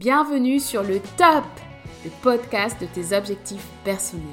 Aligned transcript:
Bienvenue 0.00 0.60
sur 0.60 0.82
le 0.82 0.98
top, 1.18 1.44
le 2.06 2.10
podcast 2.22 2.80
de 2.80 2.86
tes 2.86 3.14
objectifs 3.14 3.66
personnels. 3.84 4.24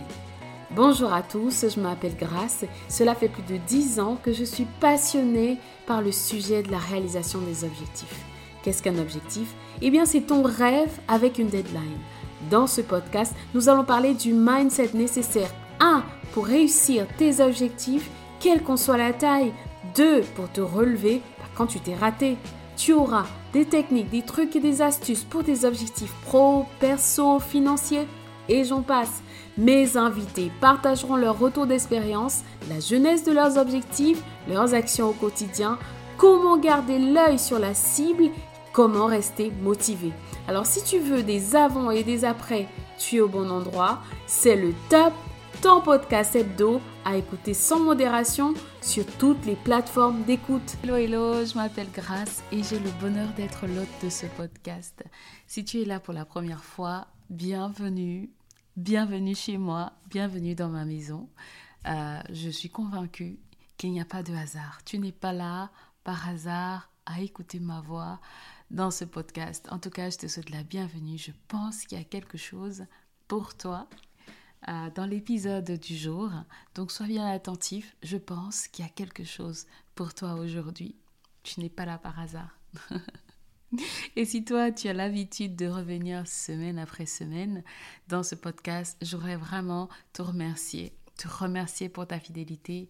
Bonjour 0.72 1.12
à 1.12 1.22
tous, 1.22 1.66
je 1.68 1.82
m'appelle 1.82 2.16
Grace. 2.16 2.64
Cela 2.88 3.14
fait 3.14 3.28
plus 3.28 3.44
de 3.44 3.58
10 3.58 4.00
ans 4.00 4.18
que 4.24 4.32
je 4.32 4.46
suis 4.46 4.66
passionnée 4.80 5.58
par 5.86 6.02
le 6.02 6.14
sujet 6.14 6.64
de 6.64 6.72
la 6.72 6.78
réalisation 6.78 7.40
des 7.40 7.66
objectifs. 7.66 8.24
Qu'est-ce 8.64 8.82
qu'un 8.82 8.98
objectif? 8.98 9.56
Eh 9.82 9.92
bien, 9.92 10.06
c'est 10.06 10.22
ton 10.22 10.42
rêve 10.42 11.02
avec 11.10 11.38
une 11.38 11.50
deadline. 11.50 12.00
Dans 12.50 12.68
ce 12.68 12.80
podcast, 12.80 13.36
nous 13.54 13.68
allons 13.68 13.84
parler 13.84 14.14
du 14.14 14.32
mindset 14.32 14.92
nécessaire 14.94 15.54
1 15.82 16.02
pour 16.32 16.46
réussir 16.46 17.06
tes 17.18 17.42
objectifs, 17.42 18.10
quelle 18.40 18.64
qu'en 18.64 18.78
soit 18.78 18.96
la 18.96 19.12
taille, 19.12 19.52
2 19.98 20.22
pour 20.34 20.50
te 20.50 20.62
relever 20.62 21.22
quand 21.56 21.68
tu 21.68 21.82
t'es 21.82 21.96
raté. 21.96 22.38
Tu 22.78 22.94
auras 22.94 23.26
des 23.54 23.66
techniques, 23.66 24.10
des 24.10 24.22
trucs 24.22 24.56
et 24.56 24.60
des 24.60 24.82
astuces 24.82 25.24
pour 25.24 25.44
tes 25.44 25.66
objectifs 25.66 26.14
pro, 26.22 26.66
perso, 26.80 27.40
financiers 27.40 28.08
et 28.48 28.64
j'en 28.64 28.82
passe. 28.82 29.22
Mes 29.58 29.98
invités 29.98 30.52
partageront 30.62 31.16
leur 31.16 31.40
retour 31.40 31.66
d'expérience, 31.66 32.44
la 32.70 32.80
jeunesse 32.80 33.24
de 33.24 33.32
leurs 33.32 33.58
objectifs, 33.58 34.22
leurs 34.48 34.76
actions 34.76 35.10
au 35.10 35.14
quotidien, 35.14 35.80
comment 36.18 36.58
garder 36.58 37.00
l'œil 37.00 37.40
sur 37.40 37.58
la 37.58 37.74
cible, 37.74 38.30
comment 38.74 39.08
rester 39.08 39.52
motivé. 39.64 40.12
Alors 40.48 40.68
si 40.68 40.84
tu 40.84 41.00
veux 41.00 41.24
des 41.24 41.56
avant 41.56 41.90
et 41.90 42.04
des 42.04 42.24
après, 42.24 42.68
tu 43.00 43.18
es 43.18 43.22
au 43.22 43.28
bon 43.28 43.50
endroit. 43.50 44.00
C'est 44.28 44.56
le 44.56 44.74
top 44.90 45.14
ton 45.62 45.82
podcast 45.82 46.36
hebdo 46.36 46.80
à 47.08 47.16
écouter 47.16 47.54
sans 47.54 47.80
modération 47.80 48.54
sur 48.82 49.06
toutes 49.18 49.46
les 49.46 49.56
plateformes 49.56 50.24
d'écoute. 50.26 50.76
Hello, 50.84 50.98
hello, 50.98 51.46
je 51.46 51.56
m'appelle 51.56 51.90
Grace 51.94 52.44
et 52.52 52.62
j'ai 52.64 52.80
le 52.80 52.92
bonheur 53.00 53.32
d'être 53.38 53.66
l'hôte 53.66 53.88
de 54.04 54.10
ce 54.10 54.26
podcast. 54.26 55.06
Si 55.46 55.64
tu 55.64 55.82
es 55.82 55.86
là 55.86 56.02
pour 56.02 56.14
la 56.14 56.26
première 56.26 56.66
fois, 56.66 57.08
bienvenue, 57.30 58.30
bienvenue 58.76 59.36
chez 59.36 59.58
moi, 59.58 59.94
bienvenue 60.10 60.54
dans 60.54 60.68
ma 60.68 60.84
maison. 60.84 61.30
Euh, 61.88 62.20
je 62.30 62.50
suis 62.50 62.70
convaincue 62.70 63.40
qu'il 63.78 63.94
n'y 63.94 64.02
a 64.02 64.06
pas 64.06 64.22
de 64.22 64.34
hasard. 64.34 64.82
Tu 64.84 65.00
n'es 65.00 65.14
pas 65.14 65.32
là 65.32 65.72
par 66.04 66.28
hasard 66.28 66.90
à 67.06 67.22
écouter 67.22 67.62
ma 67.62 67.80
voix 67.80 68.20
dans 68.70 68.92
ce 68.92 69.06
podcast. 69.06 69.66
En 69.72 69.80
tout 69.80 69.92
cas, 69.92 70.10
je 70.10 70.18
te 70.18 70.28
souhaite 70.28 70.50
la 70.50 70.64
bienvenue. 70.64 71.18
Je 71.18 71.32
pense 71.48 71.86
qu'il 71.86 71.98
y 71.98 72.02
a 72.02 72.04
quelque 72.04 72.38
chose 72.38 72.84
pour 73.30 73.56
toi 73.56 73.88
euh, 74.68 74.90
dans 74.96 75.06
l'épisode 75.06 75.72
du 75.80 75.96
jour. 75.96 76.32
Donc 76.76 76.92
sois 76.92 77.06
bien 77.06 77.28
attentif, 77.28 77.96
je 78.04 78.18
pense 78.18 78.68
qu'il 78.68 78.86
y 78.86 78.88
a 78.88 78.92
quelque 78.92 79.24
chose 79.24 79.66
pour 79.96 80.14
toi 80.14 80.34
aujourd'hui. 80.34 80.96
Tu 81.44 81.60
n'es 81.60 81.70
pas 81.70 81.86
là 81.86 81.98
par 81.98 82.20
hasard. 82.20 82.58
Et 84.16 84.26
si 84.26 84.44
toi, 84.44 84.72
tu 84.72 84.88
as 84.88 84.94
l'habitude 84.94 85.56
de 85.56 85.68
revenir 85.68 86.28
semaine 86.28 86.80
après 86.80 87.06
semaine 87.06 87.64
dans 88.08 88.24
ce 88.24 88.36
podcast, 88.36 88.98
j'aurais 89.02 89.36
vraiment 89.36 89.90
te 90.14 90.22
remercier, 90.22 90.94
te 91.18 91.28
remercier 91.28 91.90
pour 91.90 92.08
ta 92.08 92.20
fidélité. 92.20 92.90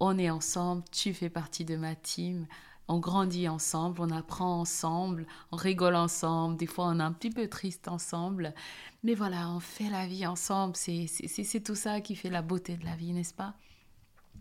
On 0.00 0.18
est 0.18 0.30
ensemble, 0.30 0.84
tu 0.90 1.14
fais 1.14 1.30
partie 1.30 1.64
de 1.64 1.76
ma 1.76 1.94
team 1.94 2.46
on 2.88 2.98
grandit 2.98 3.48
ensemble, 3.48 4.00
on 4.00 4.10
apprend 4.10 4.60
ensemble, 4.60 5.26
on 5.52 5.56
rigole 5.56 5.94
ensemble, 5.94 6.56
des 6.56 6.66
fois 6.66 6.86
on 6.86 6.98
est 6.98 7.02
un 7.02 7.12
petit 7.12 7.30
peu 7.30 7.46
triste 7.48 7.86
ensemble, 7.86 8.54
mais 9.02 9.14
voilà, 9.14 9.50
on 9.50 9.60
fait 9.60 9.90
la 9.90 10.06
vie 10.06 10.26
ensemble, 10.26 10.74
c'est 10.74 11.62
tout 11.64 11.74
ça 11.74 12.00
qui 12.00 12.16
fait 12.16 12.30
la 12.30 12.42
beauté 12.42 12.76
de 12.76 12.84
la 12.84 12.96
vie, 12.96 13.12
n'est-ce 13.12 13.34
pas? 13.34 13.54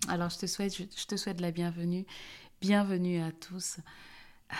Alors 0.07 0.29
je 0.29 0.37
te 0.37 0.45
souhaite, 0.45 0.75
je, 0.75 1.05
te 1.05 1.17
souhaite 1.17 1.41
la 1.41 1.51
bienvenue, 1.51 2.05
bienvenue 2.61 3.21
à 3.21 3.31
tous. 3.31 3.77
Ah, 4.49 4.55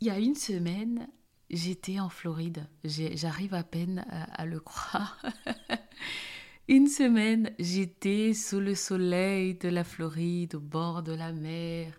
il 0.00 0.06
y 0.06 0.10
a 0.10 0.18
une 0.18 0.36
semaine, 0.36 1.08
j'étais 1.50 1.98
en 1.98 2.08
Floride, 2.08 2.68
j'arrive 2.84 3.54
à 3.54 3.64
peine 3.64 4.06
à 4.10 4.46
le 4.46 4.60
croire. 4.60 5.18
Une 6.72 6.88
semaine, 6.88 7.50
j'étais 7.58 8.32
sous 8.32 8.58
le 8.58 8.74
soleil 8.74 9.56
de 9.56 9.68
la 9.68 9.84
Floride, 9.84 10.54
au 10.54 10.60
bord 10.60 11.02
de 11.02 11.12
la 11.12 11.30
mer. 11.30 11.92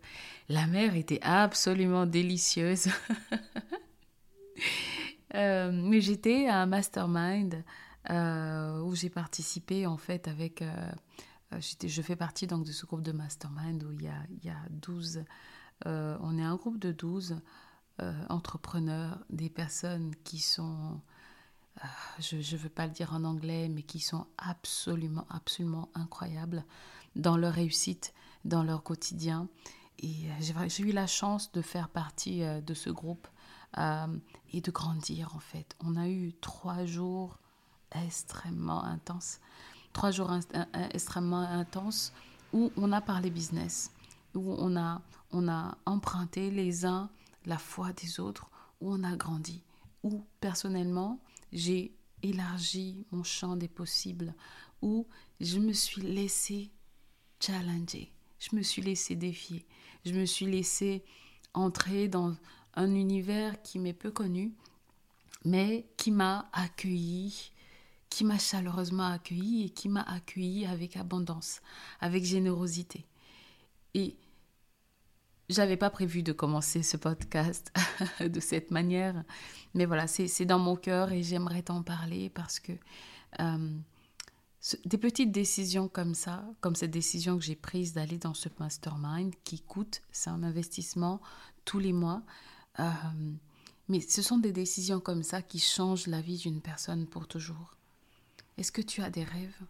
La 0.49 0.65
mer 0.65 0.95
était 0.95 1.19
absolument 1.21 2.07
délicieuse. 2.07 2.87
Euh, 5.35 5.71
mais 5.73 5.99
j'étais 5.99 6.47
à 6.47 6.61
un 6.61 6.67
mastermind 6.67 7.63
euh, 8.11 8.81
où 8.81 8.93
j'ai 8.93 9.09
participé 9.09 9.87
en 9.87 9.97
fait 9.97 10.27
avec... 10.27 10.61
Euh, 10.61 10.91
je 11.83 12.01
fais 12.03 12.15
partie 12.15 12.45
donc 12.45 12.67
de 12.67 12.71
ce 12.71 12.85
groupe 12.85 13.01
de 13.01 13.11
mastermind 13.11 13.83
où 13.83 13.91
il 13.93 14.03
y 14.03 14.07
a, 14.07 14.23
il 14.29 14.45
y 14.45 14.51
a 14.51 14.59
12... 14.69 15.23
on 15.85 16.37
est 16.37 16.43
un 16.43 16.55
groupe 16.55 16.77
de 16.77 16.91
12 16.91 17.41
entrepreneurs, 18.29 19.25
des 19.31 19.49
personnes 19.49 20.13
qui 20.23 20.37
sont 20.37 21.01
je 22.19 22.37
ne 22.37 22.59
veux 22.59 22.69
pas 22.69 22.87
le 22.87 22.93
dire 22.93 23.13
en 23.13 23.23
anglais, 23.23 23.69
mais 23.69 23.83
qui 23.83 23.99
sont 23.99 24.25
absolument, 24.37 25.25
absolument 25.29 25.89
incroyables 25.93 26.63
dans 27.15 27.37
leur 27.37 27.53
réussite, 27.53 28.13
dans 28.45 28.63
leur 28.63 28.83
quotidien. 28.83 29.47
Et 29.99 30.29
euh, 30.29 30.67
j'ai 30.67 30.83
eu 30.83 30.91
la 30.91 31.07
chance 31.07 31.51
de 31.51 31.61
faire 31.61 31.89
partie 31.89 32.43
euh, 32.43 32.61
de 32.61 32.73
ce 32.73 32.89
groupe 32.89 33.27
et 34.53 34.61
de 34.61 34.69
grandir 34.69 35.35
en 35.35 35.39
fait. 35.39 35.75
On 35.83 35.95
a 35.95 36.07
eu 36.07 36.31
trois 36.41 36.85
jours 36.85 37.39
extrêmement 38.05 38.83
intenses, 38.83 39.39
trois 39.93 40.11
jours 40.11 40.31
extrêmement 40.91 41.41
intenses 41.41 42.13
où 42.53 42.71
on 42.77 42.91
a 42.91 43.01
parlé 43.01 43.31
business, 43.31 43.91
où 44.35 44.55
on 44.59 44.77
a 44.77 45.77
emprunté 45.87 46.51
les 46.51 46.85
uns 46.85 47.09
la 47.45 47.57
foi 47.57 47.93
des 47.93 48.19
autres, 48.19 48.49
où 48.81 48.93
on 48.93 49.03
a 49.03 49.15
grandi, 49.15 49.63
où 50.03 50.23
personnellement, 50.39 51.19
j'ai 51.51 51.95
élargi 52.23 53.05
mon 53.11 53.23
champ 53.23 53.55
des 53.55 53.67
possibles, 53.67 54.33
où 54.81 55.07
je 55.39 55.59
me 55.59 55.73
suis 55.73 56.01
laissé 56.01 56.71
challenger, 57.39 58.11
je 58.39 58.55
me 58.55 58.63
suis 58.63 58.81
laissé 58.81 59.15
défier, 59.15 59.65
je 60.05 60.13
me 60.13 60.25
suis 60.25 60.45
laissé 60.45 61.03
entrer 61.53 62.07
dans 62.07 62.35
un 62.75 62.95
univers 62.95 63.61
qui 63.61 63.79
m'est 63.79 63.93
peu 63.93 64.11
connu, 64.11 64.53
mais 65.45 65.85
qui 65.97 66.11
m'a 66.11 66.49
accueilli, 66.53 67.51
qui 68.09 68.23
m'a 68.23 68.39
chaleureusement 68.39 69.07
accueilli 69.07 69.65
et 69.65 69.69
qui 69.69 69.89
m'a 69.89 70.03
accueilli 70.03 70.65
avec 70.65 70.97
abondance, 70.97 71.61
avec 71.99 72.23
générosité. 72.23 73.05
Et 73.93 74.15
j'avais 75.53 75.77
pas 75.77 75.89
prévu 75.89 76.23
de 76.23 76.33
commencer 76.33 76.83
ce 76.83 76.97
podcast 76.97 77.71
de 78.19 78.39
cette 78.39 78.71
manière, 78.71 79.23
mais 79.73 79.85
voilà, 79.85 80.07
c'est 80.07 80.45
dans 80.45 80.59
mon 80.59 80.75
cœur 80.75 81.11
et 81.11 81.23
j'aimerais 81.23 81.63
t'en 81.63 81.83
parler 81.83 82.29
parce 82.29 82.59
que 82.59 82.73
euh, 83.39 83.77
des 84.85 84.97
petites 84.97 85.31
décisions 85.31 85.87
comme 85.87 86.15
ça, 86.15 86.43
comme 86.61 86.75
cette 86.75 86.91
décision 86.91 87.37
que 87.37 87.43
j'ai 87.43 87.55
prise 87.55 87.93
d'aller 87.93 88.17
dans 88.17 88.33
ce 88.33 88.49
mastermind 88.59 89.33
qui 89.43 89.59
coûte, 89.59 90.01
c'est 90.11 90.29
un 90.29 90.43
investissement 90.43 91.21
tous 91.65 91.79
les 91.79 91.93
mois, 91.93 92.23
euh, 92.79 92.89
mais 93.89 93.99
ce 93.99 94.21
sont 94.21 94.37
des 94.37 94.51
décisions 94.51 94.99
comme 94.99 95.23
ça 95.23 95.41
qui 95.41 95.59
changent 95.59 96.07
la 96.07 96.21
vie 96.21 96.37
d'une 96.37 96.61
personne 96.61 97.07
pour 97.07 97.27
toujours. 97.27 97.75
Est-ce 98.57 98.71
que 98.71 98.81
tu 98.81 99.01
as 99.01 99.09
des 99.09 99.23
rêves? 99.23 99.61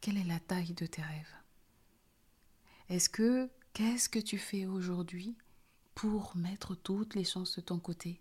Quelle 0.00 0.16
est 0.16 0.24
la 0.24 0.40
taille 0.40 0.74
de 0.74 0.86
tes 0.86 1.02
rêves? 1.02 1.34
Est-ce 2.88 3.08
que 3.08 3.50
Qu'est-ce 3.72 4.08
que 4.08 4.18
tu 4.18 4.36
fais 4.36 4.66
aujourd'hui 4.66 5.36
pour 5.94 6.36
mettre 6.36 6.74
toutes 6.74 7.14
les 7.14 7.24
chances 7.24 7.56
de 7.56 7.60
ton 7.60 7.78
côté 7.78 8.20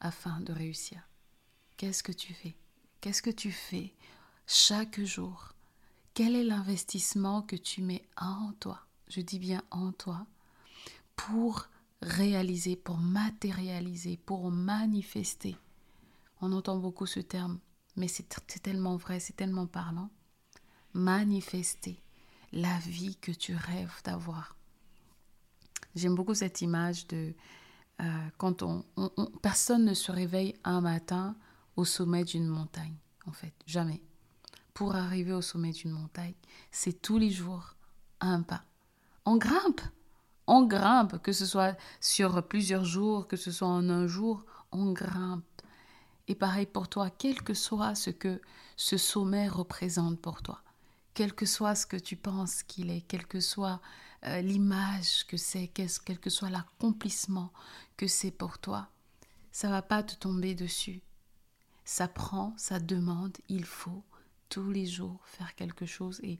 afin 0.00 0.40
de 0.40 0.52
réussir? 0.52 1.00
Qu'est-ce 1.76 2.02
que 2.02 2.12
tu 2.12 2.32
fais? 2.32 2.56
Qu'est-ce 3.00 3.22
que 3.22 3.30
tu 3.30 3.52
fais 3.52 3.94
chaque 4.46 5.00
jour? 5.00 5.52
Quel 6.14 6.34
est 6.34 6.44
l'investissement 6.44 7.42
que 7.42 7.56
tu 7.56 7.82
mets 7.82 8.08
en 8.16 8.52
toi? 8.58 8.80
Je 9.08 9.20
dis 9.20 9.38
bien 9.38 9.62
en 9.70 9.92
toi 9.92 10.26
pour 11.14 11.68
réaliser, 12.00 12.74
pour 12.74 12.96
matérialiser, 12.96 14.16
pour 14.16 14.50
manifester. 14.50 15.56
On 16.40 16.52
entend 16.52 16.78
beaucoup 16.78 17.06
ce 17.06 17.20
terme, 17.20 17.60
mais 17.96 18.08
c'est 18.08 18.28
tellement 18.62 18.96
vrai, 18.96 19.20
c'est 19.20 19.36
tellement 19.36 19.66
parlant. 19.66 20.10
Manifester 20.94 22.00
la 22.52 22.78
vie 22.78 23.16
que 23.16 23.32
tu 23.32 23.54
rêves 23.54 24.00
d'avoir. 24.02 24.55
J'aime 25.96 26.14
beaucoup 26.14 26.34
cette 26.34 26.60
image 26.60 27.06
de 27.08 27.34
euh, 28.02 28.04
quand 28.36 28.62
on, 28.62 28.84
Personne 29.40 29.86
ne 29.86 29.94
se 29.94 30.12
réveille 30.12 30.54
un 30.62 30.82
matin 30.82 31.34
au 31.76 31.86
sommet 31.86 32.24
d'une 32.24 32.46
montagne, 32.46 32.96
en 33.26 33.32
fait, 33.32 33.54
jamais. 33.66 34.02
Pour 34.74 34.94
arriver 34.94 35.32
au 35.32 35.40
sommet 35.40 35.72
d'une 35.72 35.92
montagne, 35.92 36.34
c'est 36.70 37.00
tous 37.00 37.16
les 37.16 37.30
jours 37.30 37.74
un 38.20 38.42
pas. 38.42 38.62
On 39.24 39.36
grimpe, 39.36 39.80
on 40.46 40.66
grimpe, 40.66 41.22
que 41.22 41.32
ce 41.32 41.46
soit 41.46 41.76
sur 41.98 42.46
plusieurs 42.46 42.84
jours, 42.84 43.26
que 43.26 43.36
ce 43.36 43.50
soit 43.50 43.68
en 43.68 43.88
un 43.88 44.06
jour, 44.06 44.44
on 44.72 44.92
grimpe. 44.92 45.44
Et 46.28 46.34
pareil 46.34 46.66
pour 46.66 46.88
toi, 46.88 47.08
quel 47.08 47.42
que 47.42 47.54
soit 47.54 47.94
ce 47.94 48.10
que 48.10 48.42
ce 48.76 48.98
sommet 48.98 49.48
représente 49.48 50.20
pour 50.20 50.42
toi, 50.42 50.60
quel 51.14 51.32
que 51.32 51.46
soit 51.46 51.74
ce 51.74 51.86
que 51.86 51.96
tu 51.96 52.16
penses 52.16 52.62
qu'il 52.62 52.90
est, 52.90 53.00
quel 53.08 53.26
que 53.26 53.40
soit 53.40 53.80
euh, 54.24 54.40
l'image 54.40 55.26
que 55.26 55.36
c'est, 55.36 55.68
quel 55.68 56.18
que 56.18 56.30
soit 56.30 56.50
l'accomplissement 56.50 57.52
que 57.96 58.06
c'est 58.06 58.30
pour 58.30 58.58
toi, 58.58 58.88
ça 59.52 59.68
va 59.68 59.82
pas 59.82 60.02
te 60.02 60.14
tomber 60.14 60.54
dessus. 60.54 61.02
Ça 61.84 62.08
prend, 62.08 62.54
ça 62.56 62.80
demande, 62.80 63.36
il 63.48 63.64
faut 63.64 64.02
tous 64.48 64.70
les 64.70 64.86
jours 64.86 65.20
faire 65.24 65.54
quelque 65.54 65.86
chose. 65.86 66.20
Et 66.22 66.38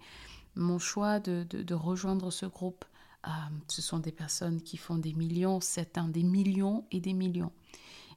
mon 0.54 0.78
choix 0.78 1.20
de, 1.20 1.44
de, 1.44 1.74
rejoindre 1.74 2.30
ce 2.30 2.46
groupe, 2.46 2.84
euh, 3.26 3.30
ce 3.68 3.82
sont 3.82 3.98
des 3.98 4.12
personnes 4.12 4.60
qui 4.60 4.76
font 4.76 4.98
des 4.98 5.12
millions, 5.12 5.60
certains 5.60 6.08
des 6.08 6.22
millions 6.22 6.84
et 6.90 7.00
des 7.00 7.12
millions. 7.12 7.52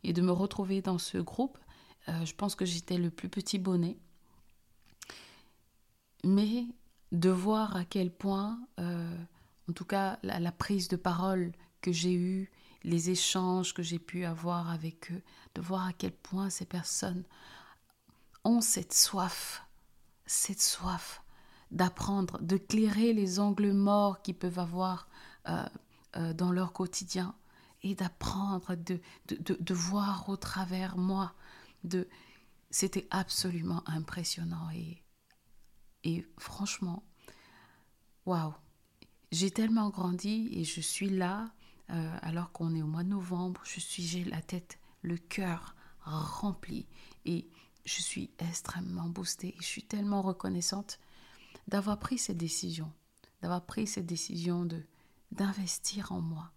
Et 0.03 0.13
de 0.13 0.21
me 0.21 0.31
retrouver 0.31 0.81
dans 0.81 0.97
ce 0.97 1.17
groupe, 1.17 1.57
euh, 2.07 2.25
je 2.25 2.33
pense 2.33 2.55
que 2.55 2.65
j'étais 2.65 2.97
le 2.97 3.09
plus 3.09 3.29
petit 3.29 3.59
bonnet. 3.59 3.97
Mais 6.23 6.65
de 7.11 7.29
voir 7.29 7.75
à 7.75 7.85
quel 7.85 8.11
point, 8.11 8.59
en 9.69 9.73
tout 9.73 9.85
cas, 9.85 10.17
la, 10.23 10.51
prise 10.51 10.87
de 10.87 10.95
parole 10.95 11.51
que 11.81 11.91
j'ai 11.91 12.13
eue, 12.13 12.49
les 12.83 13.11
échanges 13.11 13.73
que 13.75 13.83
j'ai 13.83 13.99
pu 13.99 14.25
avoir 14.25 14.71
avec 14.71 15.11
eux, 15.11 15.21
de 15.53 15.61
voir 15.61 15.85
à 15.85 15.93
quel 15.93 16.11
point 16.11 16.49
ces 16.49 16.65
personnes 16.65 17.23
ont 18.43 18.61
cette 18.61 18.93
soif, 18.93 19.63
cette 20.25 20.61
soif 20.61 21.23
d'apprendre, 21.69 22.41
de 22.41 22.57
clairer 22.57 23.13
les 23.13 23.39
angles 23.39 23.73
morts 23.73 24.23
qu'ils 24.23 24.37
peuvent 24.37 24.57
avoir 24.57 25.07
euh, 25.47 25.63
euh, 26.15 26.33
dans 26.33 26.51
leur 26.51 26.73
quotidien 26.73 27.35
et 27.83 27.93
d'apprendre, 27.93 28.73
de, 28.73 28.99
de, 29.27 29.55
de, 29.59 29.73
voir 29.73 30.27
au 30.29 30.35
travers 30.35 30.97
moi. 30.97 31.35
C'était 32.71 33.07
absolument 33.11 33.83
impressionnant 33.87 34.69
et, 34.73 35.03
et 36.03 36.25
franchement, 36.39 37.03
waouh, 38.25 38.53
j'ai 39.31 39.51
tellement 39.51 39.89
grandi 39.89 40.49
et 40.53 40.63
je 40.63 40.81
suis 40.81 41.09
là 41.09 41.51
euh, 41.91 42.17
alors 42.21 42.51
qu'on 42.51 42.75
est 42.75 42.81
au 42.81 42.87
mois 42.87 43.03
de 43.03 43.09
novembre. 43.09 43.61
Je 43.63 43.79
suis, 43.79 44.03
j'ai 44.03 44.23
la 44.23 44.41
tête, 44.41 44.79
le 45.01 45.17
cœur 45.17 45.75
rempli 46.03 46.87
et 47.25 47.47
je 47.85 48.01
suis 48.01 48.31
extrêmement 48.39 49.09
boostée. 49.09 49.49
Et 49.49 49.61
je 49.61 49.65
suis 49.65 49.83
tellement 49.83 50.21
reconnaissante 50.21 50.99
d'avoir 51.67 51.99
pris 51.99 52.17
cette 52.17 52.37
décision, 52.37 52.91
d'avoir 53.41 53.65
pris 53.65 53.87
cette 53.87 54.05
décision 54.05 54.65
de 54.65 54.81
d'investir 55.31 56.11
en 56.11 56.21
moi. 56.21 56.51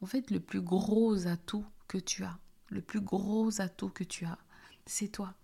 En 0.00 0.06
fait, 0.06 0.32
le 0.32 0.40
plus 0.40 0.60
gros 0.60 1.28
atout 1.28 1.64
que 1.86 1.98
tu 1.98 2.24
as, 2.24 2.36
le 2.68 2.82
plus 2.82 3.00
gros 3.00 3.60
atout 3.60 3.90
que 3.90 4.02
tu 4.02 4.24
as, 4.24 4.38
c'est 4.86 5.08
toi. 5.08 5.34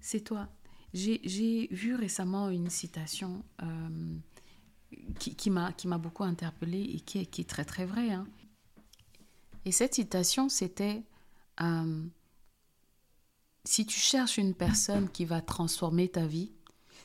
C'est 0.00 0.20
toi. 0.20 0.48
J'ai 0.96 1.68
vu 1.72 1.94
récemment 1.94 2.48
une 2.48 2.70
citation 2.70 3.44
euh, 3.62 4.16
qui, 5.18 5.50
m'a 5.50 5.98
beaucoup 5.98 6.24
interpellée 6.24 6.84
et 6.84 7.00
qui 7.00 7.18
est, 7.18 7.48
très 7.48 7.66
très 7.66 7.84
vraie. 7.84 8.12
Hein. 8.12 8.26
Et 9.66 9.72
cette 9.72 9.94
citation, 9.94 10.48
c'était 10.48 11.02
euh, 11.60 12.02
Si 13.64 13.84
tu 13.84 14.00
cherches 14.00 14.38
une 14.38 14.54
personne 14.54 15.10
qui 15.10 15.26
va 15.26 15.42
transformer 15.42 16.08
ta 16.08 16.26
vie, 16.26 16.52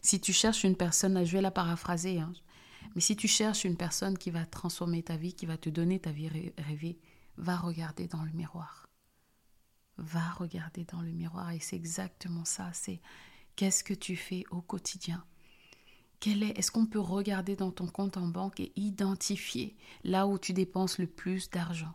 si 0.01 0.21
tu 0.21 0.31
cherches 0.31 0.63
une 0.63 0.77
personne, 0.77 1.25
je 1.25 1.33
vais 1.33 1.41
la 1.41 1.51
paraphraser, 1.51 2.21
hein, 2.21 2.31
mais 2.95 3.01
si 3.01 3.17
tu 3.17 3.27
cherches 3.27 3.65
une 3.65 3.75
personne 3.75 4.17
qui 4.17 4.31
va 4.31 4.45
transformer 4.45 5.03
ta 5.03 5.17
vie, 5.17 5.33
qui 5.33 5.45
va 5.45 5.57
te 5.57 5.69
donner 5.69 5.99
ta 5.99 6.11
vie 6.11 6.29
rêvée, 6.57 6.97
va 7.35 7.57
regarder 7.57 8.07
dans 8.07 8.23
le 8.23 8.31
miroir. 8.31 8.87
Va 9.97 10.29
regarder 10.31 10.85
dans 10.85 11.01
le 11.01 11.11
miroir 11.11 11.51
et 11.51 11.59
c'est 11.59 11.75
exactement 11.75 12.45
ça. 12.45 12.71
Qu'est-ce 13.55 13.83
que 13.83 13.93
tu 13.93 14.15
fais 14.15 14.43
au 14.51 14.61
quotidien? 14.61 15.23
Quel 16.19 16.43
est 16.43 16.57
Est-ce 16.57 16.71
qu'on 16.71 16.85
peut 16.85 16.99
regarder 16.99 17.55
dans 17.55 17.71
ton 17.71 17.87
compte 17.87 18.17
en 18.17 18.27
banque 18.27 18.59
et 18.59 18.71
identifier 18.75 19.75
là 20.03 20.27
où 20.27 20.37
tu 20.37 20.53
dépenses 20.53 20.99
le 20.99 21.07
plus 21.07 21.49
d'argent? 21.49 21.93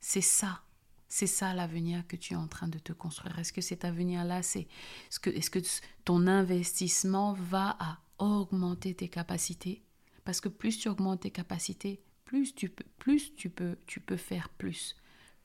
C'est 0.00 0.20
ça. 0.20 0.62
C'est 1.08 1.26
ça 1.26 1.54
l'avenir 1.54 2.06
que 2.06 2.16
tu 2.16 2.34
es 2.34 2.36
en 2.36 2.48
train 2.48 2.68
de 2.68 2.78
te 2.78 2.92
construire. 2.92 3.38
Est-ce 3.38 3.52
que 3.52 3.60
cet 3.60 3.84
avenir-là, 3.84 4.42
c'est 4.42 4.66
est-ce 5.08 5.20
que, 5.20 5.30
est-ce 5.30 5.50
que 5.50 5.58
ton 6.04 6.26
investissement 6.26 7.34
va 7.34 7.76
à 7.78 7.98
augmenter 8.18 8.94
tes 8.94 9.08
capacités? 9.08 9.82
Parce 10.24 10.40
que 10.40 10.48
plus 10.48 10.78
tu 10.78 10.88
augmentes 10.88 11.20
tes 11.20 11.30
capacités, 11.30 12.00
plus 12.24 12.54
tu 12.54 12.68
peux, 12.68 12.84
plus 12.98 13.34
tu 13.36 13.50
peux, 13.50 13.76
tu 13.86 14.00
peux 14.00 14.16
faire 14.16 14.48
plus. 14.48 14.96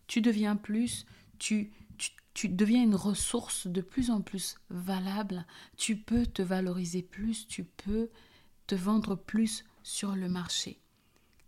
Tu 0.07 0.21
deviens 0.21 0.55
plus, 0.55 1.05
tu, 1.37 1.71
tu, 2.33 2.49
deviens 2.49 2.83
une 2.83 2.95
ressource 2.95 3.67
de 3.67 3.81
plus 3.81 4.11
en 4.11 4.21
plus 4.21 4.57
valable. 4.69 5.45
Tu 5.75 5.97
peux 5.97 6.25
te 6.25 6.41
valoriser 6.41 7.01
plus, 7.01 7.47
tu 7.47 7.63
peux 7.63 8.09
te 8.67 8.75
vendre 8.75 9.15
plus 9.15 9.65
sur 9.83 10.15
le 10.15 10.29
marché. 10.29 10.79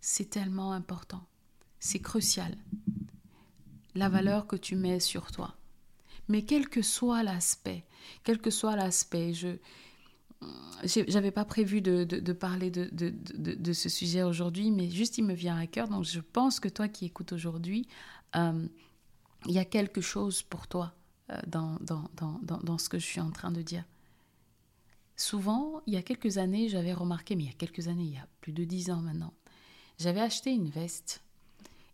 C'est 0.00 0.30
tellement 0.30 0.72
important. 0.72 1.26
C'est 1.78 2.00
crucial. 2.00 2.56
La 3.94 4.08
valeur 4.08 4.46
que 4.46 4.56
tu 4.56 4.76
mets 4.76 5.00
sur 5.00 5.30
toi. 5.30 5.56
Mais 6.28 6.42
quel 6.42 6.68
que 6.68 6.82
soit 6.82 7.22
l'aspect, 7.22 7.84
quel 8.22 8.38
que 8.38 8.50
soit 8.50 8.76
l'aspect, 8.76 9.34
je, 9.34 9.56
j'avais 10.84 11.30
pas 11.30 11.44
prévu 11.44 11.82
de, 11.82 12.04
de, 12.04 12.32
parler 12.32 12.70
de, 12.70 12.88
de, 12.92 13.72
ce 13.72 13.88
sujet 13.88 14.22
aujourd'hui, 14.22 14.70
mais 14.70 14.88
juste 14.88 15.18
il 15.18 15.24
me 15.24 15.34
vient 15.34 15.58
à 15.58 15.66
cœur. 15.66 15.88
Donc 15.88 16.04
je 16.04 16.20
pense 16.20 16.60
que 16.60 16.68
toi 16.68 16.88
qui 16.88 17.06
écoutes 17.06 17.32
aujourd'hui, 17.32 17.86
euh, 18.36 18.66
il 19.46 19.52
y 19.52 19.58
a 19.58 19.64
quelque 19.64 20.00
chose 20.00 20.42
pour 20.42 20.66
toi 20.66 20.94
euh, 21.30 21.38
dans, 21.46 21.76
dans, 21.80 22.10
dans, 22.14 22.40
dans, 22.42 22.78
ce 22.78 22.88
que 22.88 22.98
je 22.98 23.06
suis 23.06 23.20
en 23.20 23.30
train 23.30 23.50
de 23.50 23.62
dire. 23.62 23.84
Souvent, 25.16 25.82
il 25.86 25.94
y 25.94 25.96
a 25.96 26.02
quelques 26.02 26.38
années, 26.38 26.68
j'avais 26.68 26.92
remarqué, 26.92 27.36
mais 27.36 27.44
il 27.44 27.46
y 27.48 27.50
a 27.50 27.56
quelques 27.56 27.88
années, 27.88 28.04
il 28.04 28.14
y 28.14 28.18
a 28.18 28.26
plus 28.40 28.52
de 28.52 28.64
dix 28.64 28.90
ans 28.90 29.02
maintenant, 29.02 29.34
j'avais 29.98 30.20
acheté 30.20 30.50
une 30.50 30.70
veste 30.70 31.22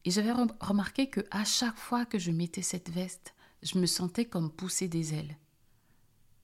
et 0.04 0.10
j'avais 0.10 0.32
remarqué 0.60 1.08
que 1.08 1.20
à 1.32 1.44
chaque 1.44 1.76
fois 1.76 2.06
que 2.06 2.18
je 2.18 2.30
mettais 2.30 2.62
cette 2.62 2.90
veste, 2.90 3.34
je 3.62 3.78
me 3.78 3.86
sentais 3.86 4.24
comme 4.24 4.52
pousser 4.52 4.86
des 4.86 5.14
ailes. 5.14 5.36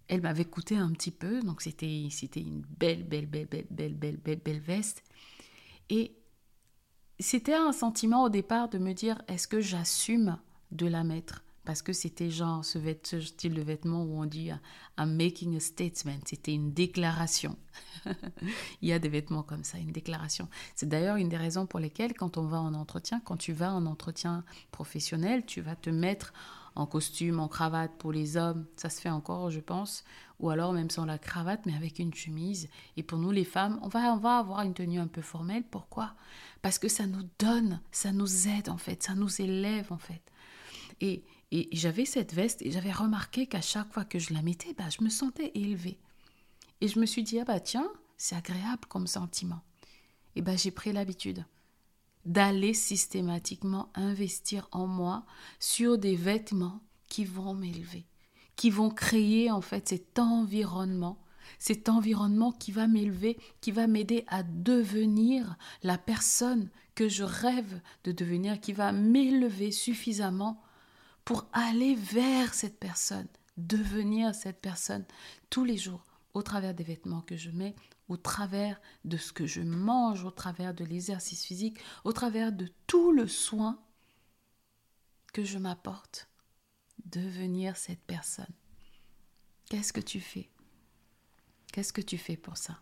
Elle 0.08 0.22
m'avait 0.22 0.44
coûté 0.44 0.76
un 0.76 0.90
petit 0.90 1.12
peu, 1.12 1.40
donc 1.40 1.62
c'était 1.62 2.08
c'était 2.10 2.40
une 2.40 2.62
belle 2.62 3.04
belle 3.04 3.26
belle 3.26 3.46
belle 3.46 3.66
belle 3.70 3.94
belle 3.94 4.16
belle 4.16 4.40
belle 4.40 4.60
veste. 4.60 5.04
Et 5.88 6.16
c'était 7.20 7.54
un 7.54 7.72
sentiment 7.72 8.24
au 8.24 8.28
départ 8.28 8.68
de 8.68 8.78
me 8.78 8.92
dire 8.92 9.22
est-ce 9.28 9.46
que 9.46 9.60
j'assume 9.60 10.38
de 10.72 10.86
la 10.86 11.04
mettre 11.04 11.44
parce 11.64 11.82
que 11.82 11.92
c'était 11.92 12.30
genre 12.30 12.64
ce, 12.64 12.78
style 13.20 13.54
de 13.54 13.62
vêtement 13.62 14.02
où 14.02 14.20
on 14.20 14.26
dit 14.26 14.50
I'm 14.98 15.16
making 15.16 15.56
a 15.56 15.60
statement, 15.60 16.20
c'était 16.24 16.54
une 16.54 16.72
déclaration. 16.72 17.56
Il 18.82 18.88
y 18.88 18.92
a 18.92 18.98
des 18.98 19.08
vêtements 19.08 19.44
comme 19.44 19.62
ça, 19.62 19.78
une 19.78 19.92
déclaration. 19.92 20.48
C'est 20.74 20.88
d'ailleurs 20.88 21.16
une 21.16 21.28
des 21.28 21.36
raisons 21.36 21.66
pour 21.66 21.78
lesquelles 21.78 22.14
quand 22.14 22.36
on 22.36 22.46
va 22.46 22.60
en 22.60 22.74
entretien, 22.74 23.20
quand 23.24 23.36
tu 23.36 23.52
vas 23.52 23.72
en 23.72 23.86
entretien 23.86 24.44
professionnel, 24.72 25.46
tu 25.46 25.60
vas 25.60 25.76
te 25.76 25.90
mettre 25.90 26.32
en 26.74 26.86
costume, 26.86 27.38
en 27.38 27.48
cravate 27.48 27.92
pour 27.98 28.12
les 28.12 28.36
hommes, 28.36 28.64
ça 28.76 28.88
se 28.88 29.00
fait 29.00 29.10
encore, 29.10 29.50
je 29.50 29.60
pense, 29.60 30.04
ou 30.40 30.48
alors 30.50 30.72
même 30.72 30.90
sans 30.90 31.04
la 31.04 31.18
cravate, 31.18 31.66
mais 31.66 31.76
avec 31.76 31.98
une 31.98 32.14
chemise. 32.14 32.68
Et 32.96 33.02
pour 33.02 33.18
nous, 33.18 33.30
les 33.30 33.44
femmes, 33.44 33.78
on 33.82 33.88
va, 33.88 34.14
on 34.14 34.16
va 34.16 34.38
avoir 34.38 34.62
une 34.62 34.72
tenue 34.72 34.98
un 34.98 35.06
peu 35.06 35.20
formelle. 35.20 35.64
Pourquoi? 35.70 36.14
Parce 36.62 36.78
que 36.78 36.88
ça 36.88 37.06
nous 37.06 37.28
donne, 37.38 37.80
ça 37.90 38.10
nous 38.10 38.48
aide 38.48 38.70
en 38.70 38.78
fait, 38.78 39.02
ça 39.02 39.14
nous 39.14 39.40
élève 39.40 39.92
en 39.92 39.98
fait. 39.98 40.22
Et, 41.02 41.24
j'avais 41.72 42.06
cette 42.06 42.32
veste 42.32 42.62
et 42.62 42.70
j'avais 42.70 42.92
remarqué 42.92 43.46
qu'à 43.46 43.60
chaque 43.60 43.92
fois 43.92 44.04
que 44.04 44.18
je 44.18 44.32
la 44.32 44.40
mettais, 44.40 44.72
bah, 44.72 44.88
je 44.88 45.04
me 45.04 45.10
sentais 45.10 45.50
élevée. 45.54 45.98
Et 46.80 46.88
je 46.88 46.98
me 46.98 47.04
suis 47.06 47.22
dit, 47.22 47.38
ah 47.38 47.44
bah 47.44 47.60
tiens, 47.60 47.90
c'est 48.16 48.36
agréable 48.36 48.86
comme 48.88 49.06
sentiment. 49.06 49.60
Et 50.34 50.42
bah 50.42 50.56
j'ai 50.56 50.70
pris 50.70 50.92
l'habitude 50.92 51.44
d'aller 52.24 52.72
systématiquement 52.72 53.90
investir 53.94 54.68
en 54.70 54.86
moi 54.86 55.26
sur 55.58 55.98
des 55.98 56.14
vêtements 56.14 56.80
qui 57.08 57.24
vont 57.24 57.52
m'élever, 57.52 58.06
qui 58.56 58.70
vont 58.70 58.90
créer 58.90 59.50
en 59.50 59.60
fait 59.60 59.88
cet 59.88 60.18
environnement, 60.20 61.18
cet 61.58 61.88
environnement 61.88 62.52
qui 62.52 62.70
va 62.70 62.86
m'élever, 62.86 63.38
qui 63.60 63.72
va 63.72 63.88
m'aider 63.88 64.24
à 64.28 64.44
devenir 64.44 65.56
la 65.82 65.98
personne 65.98 66.70
que 66.94 67.08
je 67.08 67.24
rêve 67.24 67.80
de 68.04 68.12
devenir, 68.12 68.60
qui 68.60 68.72
va 68.72 68.92
m'élever 68.92 69.72
suffisamment 69.72 70.62
pour 71.24 71.46
aller 71.52 71.94
vers 71.94 72.54
cette 72.54 72.78
personne, 72.78 73.28
devenir 73.56 74.34
cette 74.34 74.60
personne 74.60 75.04
tous 75.50 75.64
les 75.64 75.76
jours 75.76 76.04
au 76.34 76.42
travers 76.42 76.74
des 76.74 76.84
vêtements 76.84 77.20
que 77.20 77.36
je 77.36 77.50
mets, 77.50 77.74
au 78.08 78.16
travers 78.16 78.80
de 79.04 79.16
ce 79.16 79.32
que 79.32 79.46
je 79.46 79.60
mange, 79.60 80.24
au 80.24 80.30
travers 80.30 80.74
de 80.74 80.84
l'exercice 80.84 81.44
physique, 81.44 81.78
au 82.04 82.12
travers 82.12 82.52
de 82.52 82.68
tout 82.86 83.12
le 83.12 83.28
soin 83.28 83.78
que 85.32 85.44
je 85.44 85.58
m'apporte, 85.58 86.28
devenir 87.04 87.76
cette 87.76 88.02
personne. 88.02 88.54
Qu'est-ce 89.66 89.92
que 89.92 90.00
tu 90.00 90.20
fais? 90.20 90.50
Qu'est-ce 91.72 91.92
que 91.92 92.02
tu 92.02 92.18
fais 92.18 92.36
pour 92.36 92.56
ça? 92.56 92.80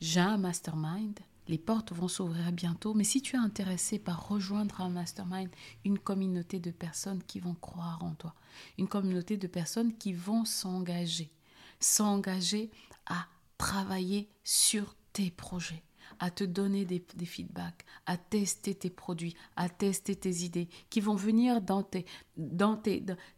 J'ai 0.00 0.20
un 0.20 0.38
mastermind, 0.38 1.18
les 1.48 1.58
portes 1.58 1.92
vont 1.92 2.08
s'ouvrir 2.08 2.52
bientôt, 2.52 2.94
mais 2.94 3.04
si 3.04 3.20
tu 3.20 3.36
es 3.36 3.38
intéressé 3.38 3.98
par 3.98 4.28
rejoindre 4.28 4.80
un 4.80 4.88
mastermind, 4.88 5.50
une 5.84 5.98
communauté 5.98 6.58
de 6.58 6.70
personnes 6.70 7.22
qui 7.22 7.40
vont 7.40 7.54
croire 7.54 8.02
en 8.02 8.14
toi, 8.14 8.34
une 8.78 8.88
communauté 8.88 9.36
de 9.36 9.46
personnes 9.46 9.96
qui 9.96 10.12
vont 10.12 10.44
s'engager, 10.44 11.30
s'engager 11.80 12.70
à 13.06 13.26
travailler 13.58 14.28
sur 14.42 14.96
tes 15.12 15.30
projets, 15.30 15.82
à 16.18 16.30
te 16.30 16.44
donner 16.44 16.84
des, 16.84 17.04
feedbacks, 17.24 17.84
à 18.06 18.16
tester 18.16 18.74
tes 18.74 18.90
produits, 18.90 19.36
à 19.56 19.68
tester 19.68 20.16
tes 20.16 20.44
idées, 20.44 20.68
qui 20.90 21.00
vont 21.00 21.14
venir 21.14 21.60
dans 21.60 21.82
tes, 21.82 22.06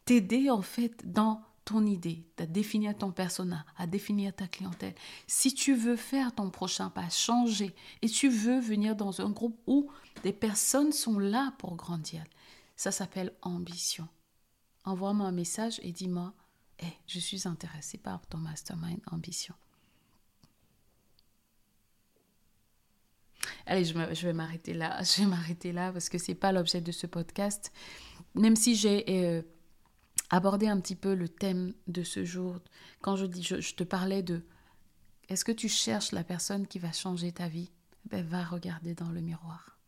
t'aider 0.04 0.50
en 0.50 0.62
fait 0.62 1.12
dans 1.12 1.42
ton 1.66 1.84
idée, 1.84 2.24
à 2.38 2.46
définir 2.46 2.96
ton 2.96 3.10
persona, 3.10 3.66
à 3.76 3.88
définir 3.88 4.34
ta 4.34 4.46
clientèle. 4.46 4.94
Si 5.26 5.52
tu 5.52 5.74
veux 5.74 5.96
faire 5.96 6.32
ton 6.32 6.48
prochain 6.48 6.90
pas, 6.90 7.10
changer, 7.10 7.74
et 8.02 8.08
tu 8.08 8.28
veux 8.28 8.60
venir 8.60 8.94
dans 8.94 9.20
un 9.20 9.30
groupe 9.30 9.60
où 9.66 9.90
des 10.22 10.32
personnes 10.32 10.92
sont 10.92 11.18
là 11.18 11.52
pour 11.58 11.74
grandir, 11.74 12.22
ça 12.76 12.92
s'appelle 12.92 13.32
ambition. 13.42 14.08
Envoie-moi 14.84 15.26
un 15.26 15.32
message 15.32 15.80
et 15.82 15.90
dis-moi, 15.90 16.32
hey, 16.78 16.92
je 17.08 17.18
suis 17.18 17.48
intéressé 17.48 17.98
par 17.98 18.24
ton 18.26 18.38
mastermind 18.38 19.00
ambition. 19.10 19.54
Allez, 23.66 23.84
je, 23.84 24.26
vais 24.26 24.32
m'arrêter 24.32 24.72
là. 24.72 25.02
Je 25.02 25.22
vais 25.22 25.26
m'arrêter 25.26 25.72
là 25.72 25.90
parce 25.90 26.08
que 26.08 26.18
c'est 26.18 26.36
pas 26.36 26.52
l'objet 26.52 26.80
de 26.80 26.92
ce 26.92 27.08
podcast. 27.08 27.72
Même 28.36 28.54
si 28.54 28.76
j'ai 28.76 29.04
euh, 29.08 29.42
abordé 30.30 30.68
un 30.68 30.80
petit 30.80 30.96
peu 30.96 31.14
le 31.14 31.28
thème 31.28 31.72
de 31.86 32.02
ce 32.02 32.24
jour, 32.24 32.56
quand 33.00 33.16
je 33.16 33.26
dis, 33.26 33.42
je, 33.42 33.74
te 33.74 33.84
parlais 33.84 34.22
de, 34.22 34.44
est-ce 35.28 35.44
que 35.44 35.52
tu 35.52 35.68
cherches 35.68 36.12
la 36.12 36.24
personne 36.24 36.66
qui 36.66 36.78
va 36.78 36.92
changer 36.92 37.32
ta 37.32 37.48
vie? 37.48 37.70
Ben, 38.10 38.24
va 38.24 38.44
regarder 38.44 38.94
dans 38.94 39.10
le 39.10 39.20
miroir. 39.20 39.78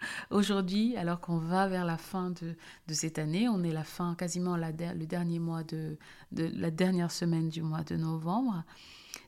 Aujourd'hui, 0.30 0.96
alors 0.96 1.20
qu'on 1.20 1.38
va 1.38 1.68
vers 1.68 1.86
la 1.86 1.96
fin 1.96 2.30
de, 2.30 2.54
de, 2.86 2.94
cette 2.94 3.18
année, 3.18 3.48
on 3.48 3.62
est 3.62 3.72
la 3.72 3.84
fin, 3.84 4.14
quasiment 4.14 4.56
le 4.56 5.06
dernier 5.06 5.38
mois 5.38 5.64
de, 5.64 5.98
de 6.32 6.50
la 6.54 6.70
dernière 6.70 7.10
semaine 7.10 7.48
du 7.48 7.62
mois 7.62 7.84
de 7.84 7.96
novembre, 7.96 8.64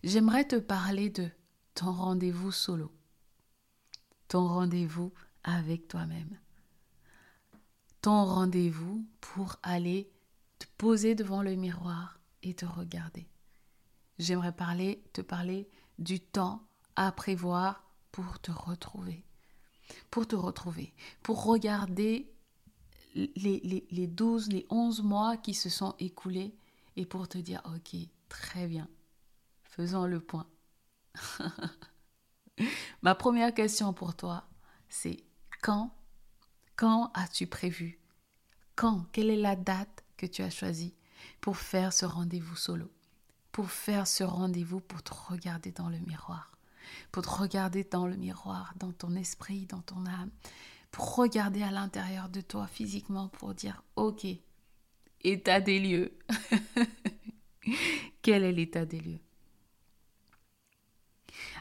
j'aimerais 0.04 0.44
te 0.44 0.56
parler 0.56 1.08
de 1.08 1.28
ton 1.74 1.92
rendez-vous 1.92 2.52
solo 2.52 2.92
ton 4.28 4.46
rendez-vous 4.46 5.12
avec 5.42 5.88
toi-même. 5.88 6.38
Ton 8.02 8.24
rendez-vous 8.24 9.04
pour 9.20 9.56
aller 9.62 10.10
te 10.58 10.66
poser 10.76 11.14
devant 11.14 11.42
le 11.42 11.54
miroir 11.54 12.20
et 12.42 12.54
te 12.54 12.66
regarder. 12.66 13.28
J'aimerais 14.18 14.54
parler, 14.54 15.04
te 15.12 15.20
parler 15.20 15.68
du 15.98 16.20
temps 16.20 16.66
à 16.96 17.12
prévoir 17.12 17.84
pour 18.12 18.40
te 18.40 18.50
retrouver. 18.50 19.24
Pour 20.10 20.26
te 20.26 20.36
retrouver, 20.36 20.92
pour 21.22 21.44
regarder 21.44 22.30
les, 23.14 23.60
les, 23.64 23.86
les 23.90 24.06
12, 24.06 24.48
les 24.48 24.66
11 24.68 25.02
mois 25.02 25.36
qui 25.36 25.54
se 25.54 25.68
sont 25.68 25.94
écoulés 25.98 26.54
et 26.96 27.06
pour 27.06 27.28
te 27.28 27.38
dire, 27.38 27.62
ok, 27.64 27.96
très 28.28 28.66
bien, 28.66 28.88
faisons 29.62 30.04
le 30.06 30.20
point. 30.20 30.46
Ma 33.02 33.14
première 33.14 33.54
question 33.54 33.92
pour 33.92 34.14
toi, 34.16 34.48
c'est 34.88 35.24
quand 35.62 35.94
Quand 36.76 37.10
as-tu 37.14 37.46
prévu? 37.46 38.00
Quand? 38.76 39.06
Quelle 39.12 39.30
est 39.30 39.36
la 39.36 39.56
date? 39.56 40.04
Que 40.18 40.26
tu 40.26 40.42
as 40.42 40.50
choisie 40.50 40.94
pour 41.40 41.56
faire 41.56 41.92
ce 41.94 42.04
rendez-vous 42.04 42.56
solo 42.56 42.90
Pour 43.52 43.70
faire 43.70 44.06
ce 44.06 44.24
rendez-vous 44.24 44.80
pour 44.80 45.02
te 45.02 45.14
regarder 45.14 45.72
dans 45.72 45.88
le 45.88 45.98
miroir 46.00 46.52
Pour 47.10 47.22
te 47.22 47.30
regarder 47.30 47.84
dans 47.84 48.06
le 48.06 48.16
miroir, 48.16 48.74
dans 48.76 48.92
ton 48.92 49.14
esprit, 49.14 49.64
dans 49.66 49.80
ton 49.80 50.04
âme 50.04 50.30
Pour 50.90 51.16
regarder 51.16 51.62
à 51.62 51.70
l'intérieur 51.70 52.28
de 52.28 52.42
toi 52.42 52.66
physiquement 52.66 53.28
pour 53.28 53.54
dire 53.54 53.82
Ok, 53.96 54.26
état 55.22 55.60
des 55.60 55.80
lieux. 55.80 56.18
Quel 58.22 58.44
est 58.44 58.52
l'état 58.52 58.84
des 58.84 59.00
lieux? 59.00 59.20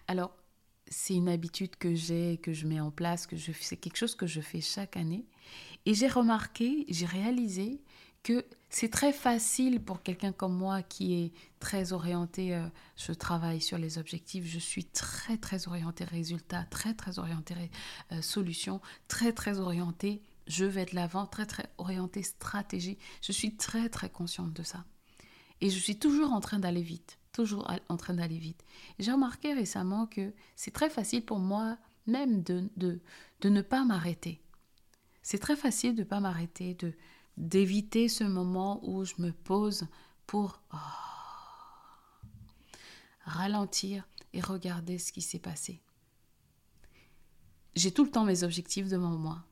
Alors, 0.07 0.35
c'est 0.89 1.15
une 1.15 1.29
habitude 1.29 1.75
que 1.75 1.93
j'ai, 1.93 2.37
que 2.37 2.53
je 2.53 2.65
mets 2.65 2.79
en 2.79 2.91
place, 2.91 3.27
que 3.27 3.35
je 3.35 3.51
c'est 3.59 3.77
quelque 3.77 3.97
chose 3.97 4.15
que 4.15 4.27
je 4.27 4.41
fais 4.41 4.61
chaque 4.61 4.97
année. 4.97 5.25
Et 5.85 5.93
j'ai 5.93 6.07
remarqué, 6.07 6.85
j'ai 6.89 7.05
réalisé 7.05 7.81
c'est 8.69 8.89
très 8.89 9.13
facile 9.13 9.81
pour 9.81 10.03
quelqu'un 10.03 10.31
comme 10.31 10.55
moi 10.55 10.81
qui 10.81 11.13
est 11.13 11.33
très 11.59 11.93
orienté, 11.93 12.55
euh, 12.55 12.67
je 12.95 13.11
travaille 13.13 13.61
sur 13.61 13.77
les 13.77 13.97
objectifs, 13.97 14.45
je 14.45 14.59
suis 14.59 14.85
très 14.85 15.37
très 15.37 15.67
orienté 15.67 16.03
résultat, 16.03 16.63
très 16.69 16.93
très 16.93 17.19
orienté 17.19 17.55
euh, 18.11 18.21
solution, 18.21 18.81
très 19.07 19.31
très 19.33 19.59
orienté 19.59 20.21
je 20.47 20.63
vais 20.63 20.85
de 20.85 20.95
l'avant, 20.95 21.25
très 21.25 21.45
très 21.45 21.69
orienté 21.77 22.23
stratégie. 22.23 22.97
Je 23.21 23.33
suis 23.33 23.57
très 23.57 23.89
très 23.89 24.09
consciente 24.09 24.53
de 24.53 24.63
ça. 24.63 24.85
Et 25.59 25.69
je 25.69 25.77
suis 25.77 25.99
toujours 25.99 26.31
en 26.31 26.39
train 26.39 26.59
d'aller 26.59 26.83
vite 26.83 27.19
toujours 27.37 27.71
en 27.89 27.97
train 27.97 28.15
d'aller 28.15 28.39
vite. 28.39 28.63
J'ai 28.97 29.11
remarqué 29.11 29.53
récemment 29.53 30.07
que 30.07 30.33
c'est 30.55 30.71
très 30.71 30.89
facile 30.89 31.23
pour 31.23 31.37
moi 31.37 31.77
même 32.07 32.41
de, 32.41 32.67
de, 32.77 32.99
de 33.41 33.49
ne 33.49 33.61
pas 33.61 33.85
m'arrêter. 33.85 34.41
C'est 35.21 35.37
très 35.37 35.55
facile 35.55 35.93
de 35.93 35.99
ne 35.99 36.07
pas 36.07 36.19
m'arrêter, 36.19 36.73
de 36.73 36.93
d'éviter 37.37 38.09
ce 38.09 38.23
moment 38.23 38.79
où 38.83 39.05
je 39.05 39.13
me 39.19 39.31
pose 39.31 39.87
pour 40.25 40.61
oh, 40.73 40.77
ralentir 43.21 44.07
et 44.33 44.41
regarder 44.41 44.97
ce 44.97 45.11
qui 45.11 45.21
s'est 45.21 45.39
passé. 45.39 45.81
J'ai 47.75 47.91
tout 47.91 48.03
le 48.03 48.11
temps 48.11 48.25
mes 48.25 48.43
objectifs 48.43 48.89
devant 48.89 49.17
moi. 49.17 49.43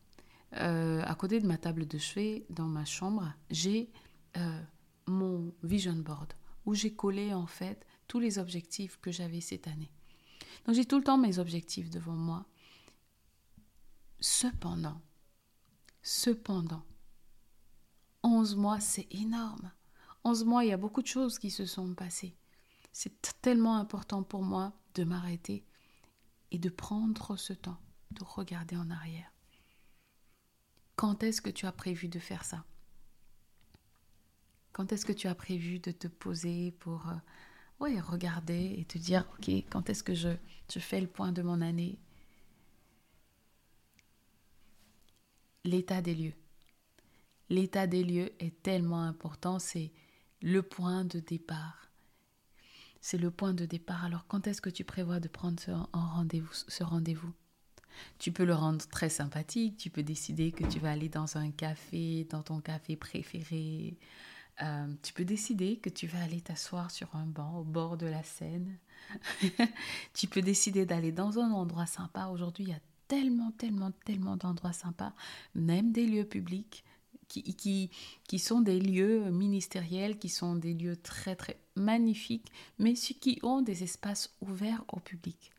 Euh, 0.58 1.04
à 1.06 1.16
côté 1.16 1.40
de 1.40 1.48
ma 1.48 1.58
table 1.58 1.86
de 1.86 1.98
chevet, 1.98 2.46
dans 2.50 2.68
ma 2.68 2.86
chambre, 2.86 3.34
j'ai 3.50 3.92
euh, 4.38 4.62
mon 5.06 5.54
vision 5.64 5.96
board 5.96 6.34
où 6.66 6.74
j'ai 6.74 6.94
collé 6.94 7.34
en 7.34 7.46
fait 7.46 7.86
tous 8.08 8.20
les 8.20 8.40
objectifs 8.40 9.00
que 9.00 9.12
j'avais 9.12 9.42
cette 9.42 9.68
année. 9.68 9.92
Donc 10.66 10.76
j'ai 10.76 10.86
tout 10.86 10.98
le 10.98 11.04
temps 11.04 11.18
mes 11.18 11.40
objectifs 11.40 11.90
devant 11.90 12.16
moi. 12.16 12.46
Cependant, 14.20 15.02
cependant, 16.02 16.84
11 18.26 18.56
mois, 18.56 18.80
c'est 18.80 19.08
énorme. 19.12 19.72
11 20.24 20.46
mois, 20.46 20.66
il 20.66 20.70
y 20.70 20.74
a 20.74 20.78
beaucoup 20.78 21.04
de 21.04 21.08
choses 21.08 21.38
qui 21.38 21.52
se 21.52 21.68
sont 21.68 21.94
passées. 21.94 22.36
C'est 22.92 23.40
tellement 23.40 23.78
important 23.78 24.24
pour 24.24 24.42
moi 24.42 24.74
de 24.96 25.04
m'arrêter 25.04 25.64
et 26.50 26.58
de 26.58 26.70
prendre 26.70 27.38
ce 27.38 27.54
temps, 27.54 27.78
de 28.10 28.24
regarder 28.24 28.78
en 28.78 28.90
arrière. 28.90 29.32
Quand 30.96 31.22
est-ce 31.22 31.40
que 31.40 31.52
tu 31.52 31.68
as 31.68 31.72
prévu 31.72 32.08
de 32.08 32.18
faire 32.18 32.44
ça? 32.46 32.66
Quand 34.74 34.92
est-ce 34.92 35.06
que 35.06 35.14
tu 35.14 35.28
as 35.28 35.36
prévu 35.36 35.78
de 35.78 35.92
te 35.92 36.08
poser 36.08 36.72
pour 36.72 37.08
euh, 37.08 38.02
regarder 38.02 38.74
et 38.80 38.86
te 38.86 38.98
dire, 38.98 39.30
ok, 39.38 39.50
quand 39.70 39.88
est-ce 39.92 40.04
que 40.04 40.16
je, 40.16 40.30
je 40.74 40.80
fais 40.80 41.00
le 41.00 41.08
point 41.08 41.32
de 41.32 41.44
mon 41.44 41.62
année? 41.62 42.00
L'état 45.64 46.02
des 46.02 46.16
lieux. 46.16 46.45
L'état 47.50 47.88
des 47.88 48.04
lieux 48.04 48.32
est 48.40 48.62
tellement 48.64 49.04
important, 49.04 49.60
c'est 49.60 49.92
le 50.42 50.62
point 50.62 51.06
de 51.06 51.20
départ. 51.20 51.92
C'est 53.02 53.18
le 53.18 53.30
point 53.30 53.54
de 53.54 53.66
départ. 53.66 54.04
Alors 54.04 54.26
quand 54.28 54.48
est-ce 54.48 54.62
que 54.62 54.70
tu 54.70 54.84
prévois 54.84 55.20
de 55.20 55.28
prendre 55.28 55.60
ce 55.60 56.84
rendez-vous, 56.84 57.34
tu 58.20 58.32
peux 58.32 58.46
le 58.46 58.56
rendre 58.56 58.86
très 58.88 59.10
sympathique, 59.10 59.78
tu 59.78 59.90
peux 59.90 60.04
décider 60.04 60.52
que 60.52 60.66
tu 60.66 60.80
vas 60.80 60.92
aller 60.92 61.10
dans 61.10 61.38
un 61.38 61.52
café, 61.52 62.26
dans 62.30 62.42
ton 62.44 62.60
café 62.60 62.96
préféré, 62.96 63.98
euh, 64.62 64.88
tu 65.04 65.14
peux 65.14 65.26
décider 65.26 65.78
que 65.78 65.90
tu 65.90 66.08
vas 66.08 66.24
aller 66.24 66.42
t'asseoir 66.42 66.90
sur 66.90 67.14
un 67.16 67.26
banc 67.26 67.60
au 67.60 67.64
bord 67.64 67.98
de 67.98 68.06
la 68.06 68.24
Seine. 68.24 68.78
tu 70.14 70.28
peux 70.28 70.42
décider 70.42 70.86
d'aller 70.86 71.12
dans 71.12 71.40
un 71.40 71.52
endroit 71.52 71.86
sympa. 71.86 72.28
Aujourd'hui, 72.28 72.66
il 72.66 72.70
y 72.70 72.74
a 72.74 72.80
tellement, 73.08 73.52
tellement, 73.52 73.92
tellement 74.06 74.38
d'endroits 74.38 74.74
sympas, 74.74 75.14
même 75.54 75.92
des 75.92 76.06
lieux 76.06 76.26
publics 76.26 76.85
qui, 77.28 77.44
qui, 77.44 77.90
qui, 78.28 78.40
sont 78.40 78.62
des 78.62 78.80
lieux 78.80 79.30
ministériels, 79.32 80.18
qui 80.18 80.30
sont 80.30 80.56
des 80.56 80.74
lieux 80.74 80.98
très, 80.98 81.36
très 81.36 81.58
magnifiques, 81.76 82.52
mais 82.80 82.94
qui 82.94 83.40
ont 83.44 83.62
des 83.62 83.84
espaces 83.84 84.36
ouverts 84.42 84.84
au 84.92 85.00
public. 85.00 85.52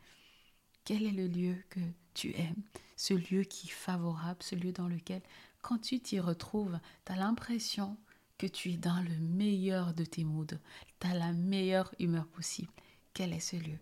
Quel 0.84 1.02
est 1.02 1.12
le 1.12 1.26
lieu 1.26 1.56
que 1.68 1.80
tu 2.14 2.34
aimes? 2.36 2.62
Ce 2.96 3.14
lieu 3.14 3.42
qui 3.42 3.68
est 3.68 3.70
favorable, 3.70 4.42
ce 4.42 4.54
lieu 4.54 4.72
dans 4.72 4.88
lequel, 4.88 5.20
quand 5.62 5.78
tu 5.78 6.00
t'y 6.00 6.20
retrouves, 6.20 6.78
tu 7.04 7.12
as 7.12 7.16
l'impression 7.16 7.96
que 8.38 8.46
tu 8.46 8.72
es 8.72 8.76
dans 8.76 9.02
le 9.02 9.16
meilleur 9.18 9.94
de 9.94 10.04
tes 10.04 10.24
moods, 10.24 10.58
tu 11.00 11.06
as 11.06 11.14
la 11.14 11.32
meilleure 11.32 11.94
humeur 11.98 12.26
possible. 12.28 12.72
Quel 13.14 13.32
est 13.32 13.40
ce 13.40 13.56
lieu? 13.56 13.78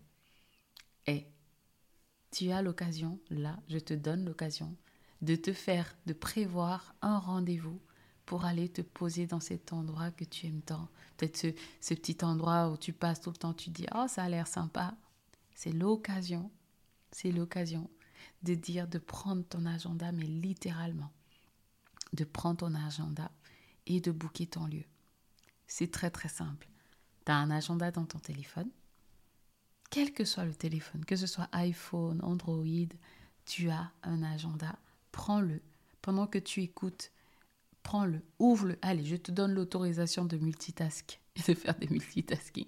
Et 1.07 1.27
tu 2.31 2.51
as 2.51 2.61
l'occasion, 2.61 3.19
là, 3.29 3.59
je 3.69 3.77
te 3.77 3.93
donne 3.93 4.25
l'occasion 4.25 4.75
de 5.25 5.35
te 5.35 5.51
faire, 5.51 5.95
de 6.05 6.13
prévoir 6.13 6.95
un 7.01 7.17
rendez-vous 7.17 7.81
pour 8.25 8.45
aller 8.45 8.69
te 8.69 8.81
poser 8.81 9.27
dans 9.27 9.39
cet 9.39 9.73
endroit 9.73 10.11
que 10.11 10.23
tu 10.23 10.47
aimes 10.47 10.61
tant. 10.61 10.87
Peut-être 11.17 11.37
ce, 11.81 11.93
petit 11.93 12.23
endroit 12.23 12.69
où 12.69 12.77
tu 12.77 12.93
passes 12.93 13.21
tout 13.21 13.31
le 13.31 13.35
temps, 13.35 13.53
tu 13.53 13.69
dis, 13.69 13.85
oh, 13.95 14.05
ça 14.07 14.23
a 14.23 14.29
l'air 14.29 14.47
sympa. 14.47 14.95
C'est 15.53 15.71
l'occasion, 15.71 16.51
c'est 17.11 17.31
l'occasion 17.31 17.89
de 18.43 18.55
dire, 18.55 18.87
de 18.87 18.97
prendre 18.97 19.43
ton 19.43 19.65
agenda, 19.65 20.11
mais 20.11 20.25
littéralement, 20.25 21.11
de 22.13 22.23
prendre 22.23 22.57
ton 22.57 22.75
agenda 22.75 23.31
et 23.85 24.01
de 24.01 24.11
booker 24.11 24.47
ton 24.47 24.65
lieu. 24.67 24.85
C'est 25.67 25.91
très 25.91 26.09
très 26.09 26.29
simple. 26.29 26.67
Tu 27.25 27.31
as 27.31 27.35
un 27.35 27.51
agenda 27.51 27.91
dans 27.91 28.05
ton 28.05 28.19
téléphone. 28.19 28.69
quel 29.89 30.13
que 30.13 30.25
soit 30.25 30.45
le 30.45 30.53
téléphone, 30.53 31.05
que 31.05 31.15
ce 31.15 31.27
soit 31.27 31.47
iPhone, 31.53 32.19
Android, 32.23 32.89
tu 33.45 33.69
as 33.69 33.91
un 34.03 34.23
agenda. 34.23 34.77
Prends-le. 35.15 35.61
Pendant 36.01 36.27
que 36.27 36.37
tu 36.37 36.61
écoutes, 36.61 37.09
prends-le, 37.83 38.21
ouvre-le. 38.37 38.77
Allez, 38.81 39.05
je 39.05 39.15
te 39.15 39.31
donne 39.31 39.53
l'autorisation 39.53 40.25
de 40.25 40.37
multitask 40.37 41.21
et 41.37 41.41
de 41.41 41.57
faire 41.57 41.79
des 41.79 41.87
multitasking. 41.87 42.67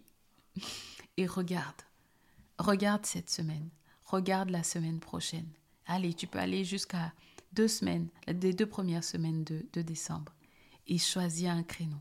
Et 1.17 1.27
regarde. 1.27 1.81
Regarde 2.57 3.05
cette 3.05 3.29
semaine. 3.29 3.69
Regarde 4.05 4.49
la 4.49 4.63
semaine 4.63 5.01
prochaine. 5.01 5.49
Allez, 5.87 6.13
tu 6.13 6.25
peux 6.25 6.39
aller 6.39 6.63
jusqu'à 6.63 7.11
deux 7.51 7.67
semaines, 7.67 8.07
les 8.27 8.53
deux 8.53 8.65
premières 8.65 9.03
semaines 9.03 9.43
de, 9.43 9.81
décembre. 9.81 10.33
Et 10.87 10.97
choisis 10.97 11.49
un 11.49 11.63
créneau. 11.63 11.99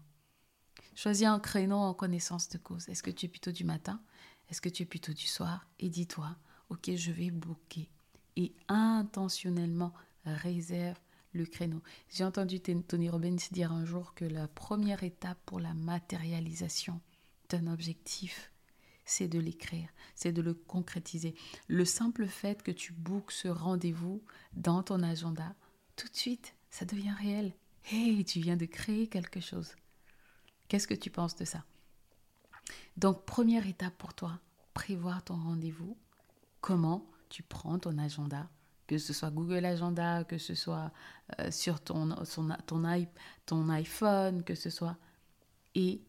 Choisis 0.94 1.26
un 1.26 1.40
créneau 1.40 1.76
en 1.76 1.92
connaissance 1.92 2.48
de 2.50 2.58
cause. 2.58 2.88
Est-ce 2.88 3.02
que 3.02 3.10
tu 3.10 3.26
es 3.26 3.28
plutôt 3.28 3.50
du 3.50 3.64
matin? 3.64 4.00
Est-ce 4.48 4.60
que 4.60 4.68
tu 4.68 4.84
es 4.84 4.86
plutôt 4.86 5.12
du 5.12 5.26
soir? 5.26 5.66
Et 5.80 5.88
dis-toi, 5.88 6.36
ok, 6.68 6.94
je 6.94 7.10
vais 7.10 7.32
booker. 7.32 7.88
Et 8.36 8.54
intentionnellement 8.68 9.92
réserve 10.34 10.98
le 11.32 11.46
créneau. 11.46 11.82
J'ai 12.10 12.24
entendu 12.24 12.60
Tony 12.60 13.08
Robbins 13.08 13.36
dire 13.50 13.72
un 13.72 13.84
jour 13.84 14.14
que 14.14 14.24
la 14.24 14.48
première 14.48 15.02
étape 15.04 15.38
pour 15.46 15.60
la 15.60 15.74
matérialisation 15.74 17.00
d'un 17.48 17.66
objectif, 17.66 18.50
c'est 19.04 19.28
de 19.28 19.38
l'écrire, 19.38 19.88
c'est 20.14 20.32
de 20.32 20.42
le 20.42 20.54
concrétiser. 20.54 21.34
Le 21.68 21.84
simple 21.84 22.26
fait 22.26 22.62
que 22.62 22.72
tu 22.72 22.92
bookes 22.92 23.32
ce 23.32 23.48
rendez-vous 23.48 24.22
dans 24.54 24.82
ton 24.82 25.02
agenda, 25.02 25.54
tout 25.94 26.08
de 26.08 26.16
suite, 26.16 26.54
ça 26.70 26.84
devient 26.84 27.14
réel. 27.18 27.54
Hey, 27.84 28.24
tu 28.24 28.40
viens 28.40 28.56
de 28.56 28.66
créer 28.66 29.06
quelque 29.06 29.40
chose. 29.40 29.76
Qu'est-ce 30.68 30.88
que 30.88 30.94
tu 30.94 31.10
penses 31.10 31.36
de 31.36 31.44
ça? 31.44 31.64
Donc, 32.96 33.24
première 33.24 33.66
étape 33.66 33.96
pour 33.96 34.14
toi, 34.14 34.40
prévoir 34.74 35.22
ton 35.22 35.36
rendez-vous. 35.36 35.96
Comment 36.60 37.06
tu 37.28 37.42
prends 37.44 37.78
ton 37.78 37.96
agenda, 37.98 38.48
que 38.86 38.98
ce 38.98 39.12
soit 39.12 39.30
Google 39.30 39.64
Agenda, 39.64 40.24
que 40.24 40.38
ce 40.38 40.54
soit 40.54 40.92
euh, 41.40 41.50
sur 41.50 41.80
ton, 41.80 42.14
ton, 42.66 42.84
ton 43.46 43.68
iPhone, 43.68 44.42
que 44.44 44.54
ce 44.54 44.70
soit. 44.70 44.96
Et 45.74 46.00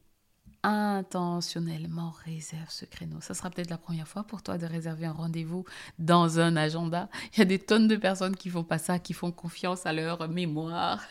intentionnellement 0.63 2.13
réserve 2.25 2.69
ce 2.69 2.85
créneau. 2.85 3.21
Ça 3.21 3.33
sera 3.33 3.49
peut-être 3.49 3.69
la 3.69 3.77
première 3.77 4.07
fois 4.07 4.23
pour 4.23 4.41
toi 4.41 4.57
de 4.57 4.65
réserver 4.65 5.05
un 5.05 5.13
rendez-vous 5.13 5.65
dans 5.99 6.39
un 6.39 6.55
agenda. 6.55 7.09
Il 7.33 7.39
y 7.39 7.41
a 7.41 7.45
des 7.45 7.59
tonnes 7.59 7.87
de 7.87 7.95
personnes 7.95 8.35
qui 8.35 8.49
font 8.49 8.63
pas 8.63 8.77
ça, 8.77 8.99
qui 8.99 9.13
font 9.13 9.31
confiance 9.31 9.85
à 9.85 9.93
leur 9.93 10.27
mémoire. 10.27 11.03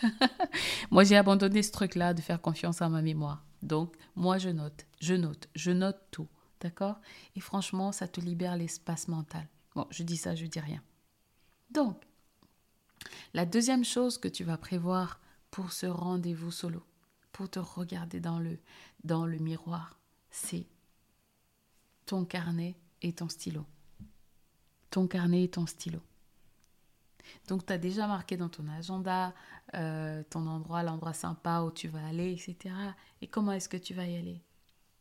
moi, 0.90 1.04
j'ai 1.04 1.16
abandonné 1.16 1.62
ce 1.62 1.72
truc-là 1.72 2.12
de 2.12 2.20
faire 2.20 2.40
confiance 2.40 2.82
à 2.82 2.88
ma 2.88 3.02
mémoire. 3.02 3.44
Donc, 3.62 3.94
moi, 4.14 4.38
je 4.38 4.50
note, 4.50 4.86
je 5.00 5.14
note, 5.14 5.48
je 5.54 5.70
note 5.70 6.00
tout. 6.10 6.28
D'accord? 6.60 7.00
Et 7.34 7.40
franchement, 7.40 7.92
ça 7.92 8.08
te 8.08 8.20
libère 8.20 8.56
l'espace 8.56 9.08
mental. 9.08 9.46
Bon, 9.74 9.86
je 9.90 10.02
dis 10.02 10.16
ça, 10.16 10.34
je 10.34 10.46
dis 10.46 10.60
rien. 10.60 10.82
Donc, 11.76 12.02
la 13.34 13.44
deuxième 13.44 13.84
chose 13.84 14.16
que 14.16 14.28
tu 14.28 14.44
vas 14.44 14.56
prévoir 14.56 15.20
pour 15.50 15.72
ce 15.72 15.84
rendez-vous 15.84 16.50
solo, 16.50 16.82
pour 17.32 17.50
te 17.50 17.58
regarder 17.58 18.18
dans 18.18 18.38
le, 18.38 18.58
dans 19.04 19.26
le 19.26 19.36
miroir, 19.36 20.00
c'est 20.30 20.66
ton 22.06 22.24
carnet 22.24 22.76
et 23.02 23.12
ton 23.12 23.28
stylo. 23.28 23.66
Ton 24.88 25.06
carnet 25.06 25.44
et 25.44 25.50
ton 25.50 25.66
stylo. 25.66 26.00
Donc, 27.46 27.66
tu 27.66 27.74
as 27.74 27.78
déjà 27.78 28.06
marqué 28.06 28.38
dans 28.38 28.48
ton 28.48 28.66
agenda 28.68 29.34
euh, 29.74 30.22
ton 30.30 30.46
endroit, 30.46 30.82
l'endroit 30.82 31.12
sympa 31.12 31.60
où 31.60 31.70
tu 31.70 31.88
vas 31.88 32.06
aller, 32.06 32.32
etc. 32.32 32.74
Et 33.20 33.26
comment 33.26 33.52
est-ce 33.52 33.68
que 33.68 33.76
tu 33.76 33.92
vas 33.92 34.06
y 34.06 34.16
aller? 34.16 34.42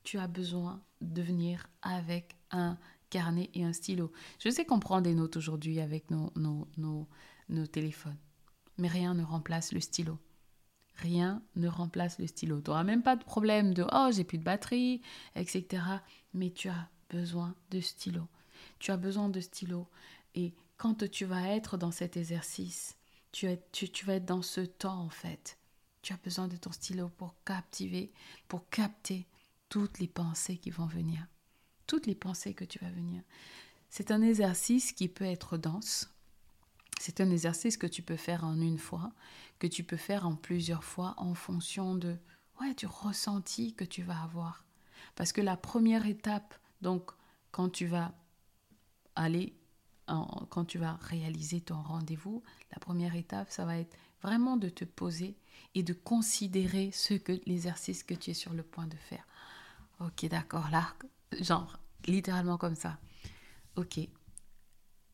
Tu 0.03 0.17
as 0.19 0.27
besoin 0.27 0.83
de 0.99 1.21
venir 1.21 1.67
avec 1.81 2.35
un 2.51 2.77
carnet 3.15 3.49
et 3.53 3.63
un 3.63 3.71
stylo. 3.71 4.11
Je 4.39 4.49
sais 4.49 4.65
qu'on 4.65 4.81
prend 4.81 4.99
des 4.99 5.15
notes 5.15 5.37
aujourd'hui 5.37 5.79
avec 5.79 6.11
nos, 6.11 6.33
nos, 6.35 6.67
nos, 7.47 7.67
téléphones, 7.67 8.17
mais 8.77 8.89
rien 8.89 9.13
ne 9.13 9.23
remplace 9.23 9.71
le 9.71 9.79
stylo. 9.79 10.19
Rien 10.95 11.41
ne 11.55 11.69
remplace 11.69 12.19
le 12.19 12.27
stylo. 12.27 12.59
Tu 12.59 12.69
n'auras 12.69 12.83
même 12.83 13.03
pas 13.03 13.15
de 13.15 13.23
problème 13.23 13.73
de 13.73 13.85
oh, 13.89 14.09
j'ai 14.11 14.25
plus 14.25 14.37
de 14.37 14.43
batterie, 14.43 15.01
etc. 15.35 15.81
Mais 16.33 16.51
tu 16.51 16.67
as 16.67 16.89
besoin 17.09 17.55
de 17.71 17.79
stylo. 17.79 18.27
Tu 18.79 18.91
as 18.91 18.97
besoin 18.97 19.29
de 19.29 19.39
stylo. 19.39 19.87
Et 20.35 20.53
quand 20.75 21.09
tu 21.09 21.23
vas 21.23 21.47
être 21.47 21.77
dans 21.77 21.91
cet 21.91 22.17
exercice, 22.17 22.97
tu, 23.31 23.47
tu, 23.71 23.89
tu 23.89 24.05
vas 24.05 24.15
être 24.15 24.25
dans 24.25 24.41
ce 24.41 24.59
temps 24.59 24.99
en 24.99 25.09
fait. 25.09 25.57
Tu 26.01 26.11
as 26.11 26.17
besoin 26.17 26.49
de 26.49 26.57
ton 26.57 26.73
stylo 26.73 27.07
pour 27.07 27.33
captiver, 27.45 28.11
pour 28.49 28.67
capter 28.69 29.25
toutes 29.69 29.99
les 29.99 30.09
pensées 30.09 30.57
qui 30.57 30.69
vont 30.69 30.85
venir 30.85 31.25
toutes 31.87 32.07
les 32.07 32.15
pensées 32.15 32.53
que 32.53 32.65
tu 32.65 32.79
vas 32.79 32.89
venir. 32.89 33.21
C'est 33.89 34.11
un 34.11 34.21
exercice 34.21 34.91
qui 34.91 35.07
peut 35.07 35.25
être 35.25 35.57
dense. 35.57 36.09
C'est 36.99 37.21
un 37.21 37.29
exercice 37.29 37.77
que 37.77 37.87
tu 37.87 38.01
peux 38.01 38.15
faire 38.15 38.43
en 38.43 38.59
une 38.59 38.77
fois, 38.77 39.11
que 39.59 39.67
tu 39.67 39.83
peux 39.83 39.97
faire 39.97 40.27
en 40.27 40.35
plusieurs 40.35 40.83
fois 40.83 41.13
en 41.17 41.33
fonction 41.33 41.95
de 41.95 42.17
ouais, 42.61 42.73
du 42.73 42.85
ressenti 42.85 43.73
que 43.73 43.83
tu 43.83 44.03
vas 44.03 44.21
avoir. 44.21 44.65
Parce 45.15 45.31
que 45.31 45.41
la 45.41 45.57
première 45.57 46.05
étape, 46.05 46.53
donc 46.81 47.11
quand 47.51 47.69
tu 47.69 47.85
vas 47.85 48.13
aller, 49.15 49.55
quand 50.07 50.65
tu 50.65 50.77
vas 50.77 50.97
réaliser 51.01 51.61
ton 51.61 51.81
rendez-vous, 51.81 52.43
la 52.71 52.79
première 52.79 53.15
étape, 53.15 53.49
ça 53.49 53.65
va 53.65 53.77
être 53.77 53.95
vraiment 54.21 54.57
de 54.57 54.69
te 54.69 54.85
poser 54.85 55.37
et 55.73 55.83
de 55.83 55.93
considérer 55.93 56.91
ce 56.91 57.13
que 57.13 57.39
l'exercice 57.45 58.03
que 58.03 58.13
tu 58.13 58.31
es 58.31 58.33
sur 58.33 58.53
le 58.53 58.63
point 58.63 58.87
de 58.87 58.97
faire. 58.97 59.25
Ok, 59.99 60.25
d'accord, 60.25 60.69
là, 60.69 60.93
genre 61.39 61.79
littéralement 62.07 62.57
comme 62.57 62.75
ça. 62.75 62.99
Ok, 63.75 63.99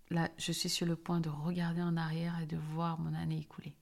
là, 0.09 0.29
je 0.37 0.51
suis 0.51 0.69
sur 0.69 0.85
le 0.85 0.95
point 0.95 1.19
de 1.19 1.29
regarder 1.29 1.81
en 1.81 1.97
arrière 1.97 2.39
et 2.41 2.45
de 2.45 2.57
voir 2.57 2.99
mon 2.99 3.13
année 3.13 3.39
écoulée. 3.39 3.75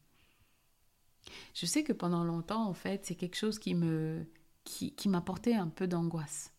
Je 1.54 1.66
sais 1.66 1.84
que 1.84 1.94
pendant 1.94 2.24
longtemps, 2.24 2.68
en 2.68 2.74
fait, 2.74 3.06
c'est 3.06 3.16
quelque 3.16 3.36
chose 3.36 3.60
qui 3.60 3.76
me 3.76 4.26
qui, 4.64 4.94
qui 4.96 5.10
m'apportait 5.10 5.56
un 5.56 5.68
peu 5.68 5.88
d'angoisse. 5.88 6.54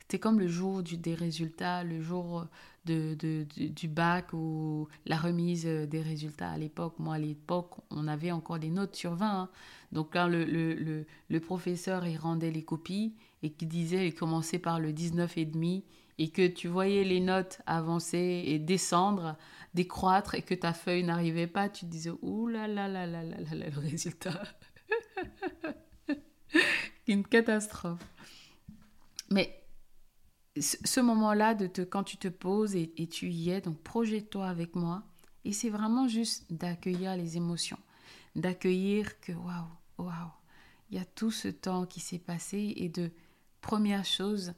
C'était 0.00 0.18
comme 0.18 0.38
le 0.38 0.48
jour 0.48 0.82
du, 0.82 0.96
des 0.96 1.14
résultats, 1.14 1.84
le 1.84 2.00
jour 2.00 2.46
du 2.88 3.88
bac 3.88 4.32
ou 4.32 4.88
la 5.06 5.16
remise 5.16 5.64
des 5.64 6.02
résultats. 6.02 6.50
À 6.50 6.58
l'époque, 6.58 6.94
moi, 6.98 7.14
à 7.14 7.18
l'époque, 7.18 7.74
on 7.90 8.08
avait 8.08 8.32
encore 8.32 8.58
des 8.58 8.70
notes 8.70 8.96
sur 8.96 9.14
20. 9.14 9.26
Hein. 9.26 9.48
Donc, 9.92 10.12
quand 10.12 10.26
le, 10.26 10.44
le, 10.44 11.06
le, 11.28 11.40
professeur 11.40 12.06
il 12.06 12.16
rendait 12.16 12.50
les 12.50 12.62
copies 12.62 13.14
et 13.42 13.50
qui 13.50 13.66
disait, 13.66 14.08
il 14.08 14.14
commençait 14.14 14.58
par 14.58 14.80
le 14.80 14.92
19,5 14.92 15.82
et 16.18 16.30
que 16.30 16.46
tu 16.46 16.68
voyais 16.68 17.04
les 17.04 17.20
notes 17.20 17.60
avancer 17.66 18.42
et 18.46 18.58
descendre, 18.58 19.36
décroître 19.74 20.34
et 20.34 20.42
que 20.42 20.54
ta 20.54 20.72
feuille 20.72 21.04
n'arrivait 21.04 21.46
pas, 21.46 21.68
tu 21.68 21.86
disais, 21.86 22.10
ouh 22.22 22.48
là 22.48 22.66
là 22.66 22.88
là 22.88 23.06
là 23.06 23.22
là 23.22 23.36
là, 23.38 23.70
le 23.70 23.78
résultat. 23.78 24.42
Une 27.06 27.24
catastrophe. 27.24 28.04
Mais 29.30 29.57
ce 30.60 31.00
moment-là 31.00 31.54
de 31.54 31.66
te, 31.66 31.82
quand 31.82 32.04
tu 32.04 32.16
te 32.16 32.28
poses 32.28 32.76
et, 32.76 33.08
tu 33.10 33.28
y 33.28 33.50
es, 33.50 33.60
donc 33.60 33.78
projette-toi 33.82 34.46
avec 34.46 34.74
moi. 34.74 35.02
Et 35.44 35.52
c'est 35.52 35.70
vraiment 35.70 36.08
juste 36.08 36.52
d'accueillir 36.52 37.16
les 37.16 37.36
émotions, 37.36 37.78
d'accueillir 38.34 39.20
que 39.20 39.32
waouh, 39.32 39.66
waouh, 39.98 40.30
il 40.90 40.98
y 40.98 41.00
a 41.00 41.04
tout 41.04 41.30
ce 41.30 41.48
temps 41.48 41.86
qui 41.86 42.00
s'est 42.00 42.18
passé 42.18 42.74
et 42.76 42.88
de 42.88 43.10
première 43.60 44.04
chose, 44.04 44.54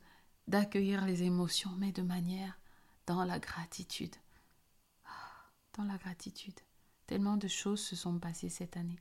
d'accueillir 0.48 1.04
les 1.04 1.22
émotions, 1.22 1.72
mais 1.78 1.92
de 1.92 2.02
manière 2.02 2.58
dans 3.06 3.24
la 3.24 3.38
gratitude. 3.38 4.14
Ah, 5.04 5.10
dans 5.76 5.84
la 5.84 5.96
gratitude. 5.98 6.58
Tellement 7.06 7.36
de 7.36 7.48
choses 7.48 7.80
se 7.80 7.96
sont 7.96 8.18
passées 8.18 8.48
cette 8.48 8.76
année. 8.76 9.00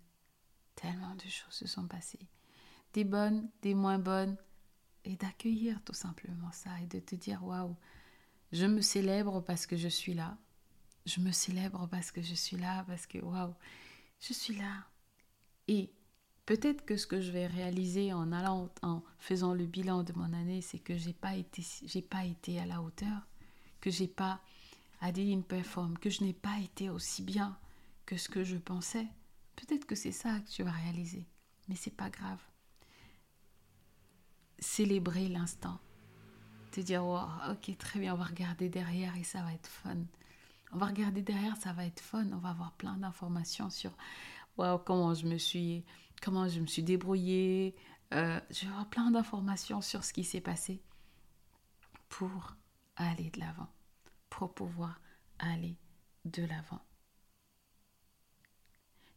Tellement 0.75 1.15
de 1.15 1.29
choses 1.29 1.53
se 1.53 1.67
sont 1.67 1.87
passées. 1.87 2.27
Des 2.93 3.03
bonnes, 3.03 3.49
des 3.61 3.75
moins 3.75 3.99
bonnes, 3.99 4.35
et 5.05 5.15
d'accueillir 5.15 5.81
tout 5.83 5.93
simplement 5.93 6.51
ça 6.51 6.69
et 6.81 6.87
de 6.87 6.99
te 6.99 7.15
dire 7.15 7.43
waouh, 7.43 7.75
je 8.51 8.65
me 8.65 8.81
célèbre 8.81 9.41
parce 9.41 9.65
que 9.65 9.77
je 9.77 9.87
suis 9.87 10.13
là. 10.13 10.37
Je 11.05 11.21
me 11.21 11.31
célèbre 11.31 11.87
parce 11.87 12.11
que 12.11 12.21
je 12.21 12.33
suis 12.33 12.57
là, 12.57 12.83
parce 12.87 13.07
que 13.07 13.19
waouh, 13.19 13.53
je 14.19 14.33
suis 14.33 14.55
là. 14.55 14.85
Et 15.67 15.91
peut-être 16.45 16.85
que 16.85 16.97
ce 16.97 17.07
que 17.07 17.21
je 17.21 17.31
vais 17.31 17.47
réaliser 17.47 18.11
en 18.13 18.31
allant, 18.31 18.69
en 18.81 19.03
faisant 19.19 19.53
le 19.53 19.65
bilan 19.65 20.03
de 20.03 20.13
mon 20.13 20.33
année, 20.33 20.61
c'est 20.61 20.79
que 20.79 20.97
j'ai 20.97 21.13
pas 21.13 21.35
été, 21.35 21.63
pas 22.09 22.25
été 22.25 22.59
à 22.59 22.65
la 22.65 22.81
hauteur, 22.81 23.27
que 23.81 23.89
j'ai 23.89 24.07
pas 24.07 24.41
adé 25.01 25.23
une 25.23 25.43
perform, 25.43 25.97
que 25.97 26.09
je 26.09 26.23
n'ai 26.23 26.33
pas 26.33 26.59
été 26.59 26.89
aussi 26.89 27.21
bien 27.21 27.57
que 28.05 28.17
ce 28.17 28.29
que 28.29 28.43
je 28.43 28.57
pensais. 28.57 29.07
Peut-être 29.55 29.85
que 29.85 29.95
c'est 29.95 30.11
ça 30.11 30.39
que 30.39 30.49
tu 30.49 30.63
vas 30.63 30.71
réaliser, 30.71 31.25
mais 31.67 31.75
c'est 31.75 31.95
pas 31.95 32.09
grave 32.09 32.39
célébrer 34.59 35.27
l'instant. 35.27 35.79
Te 36.71 36.81
dire, 36.81 37.03
ok, 37.03 37.77
très 37.77 37.99
bien, 37.99 38.13
on 38.13 38.17
va 38.17 38.25
regarder 38.25 38.69
derrière 38.69 39.15
et 39.17 39.23
ça 39.23 39.41
va 39.41 39.53
être 39.53 39.67
fun. 39.67 39.97
On 40.71 40.77
va 40.77 40.87
regarder 40.87 41.21
derrière, 41.21 41.57
ça 41.57 41.73
va 41.73 41.85
être 41.85 41.99
fun. 41.99 42.27
On 42.31 42.37
va 42.37 42.49
avoir 42.49 42.73
plein 42.73 42.97
d'informations 42.97 43.69
sur 43.69 43.91
wow, 44.57 44.77
comment 44.77 45.13
je 45.13 45.25
me 45.25 45.37
suis, 45.37 45.83
comment 46.21 46.47
je 46.47 46.59
me 46.59 46.67
suis 46.67 46.83
débrouillée. 46.83 47.75
Euh, 48.13 48.39
je 48.49 48.65
vais 48.65 48.71
avoir 48.71 48.89
plein 48.89 49.11
d'informations 49.11 49.81
sur 49.81 50.03
ce 50.03 50.13
qui 50.13 50.23
s'est 50.23 50.41
passé 50.41 50.81
pour 52.09 52.55
aller 52.95 53.29
de 53.31 53.39
l'avant, 53.39 53.69
pour 54.29 54.53
pouvoir 54.53 54.99
aller 55.39 55.77
de 56.25 56.43
l'avant. 56.43 56.81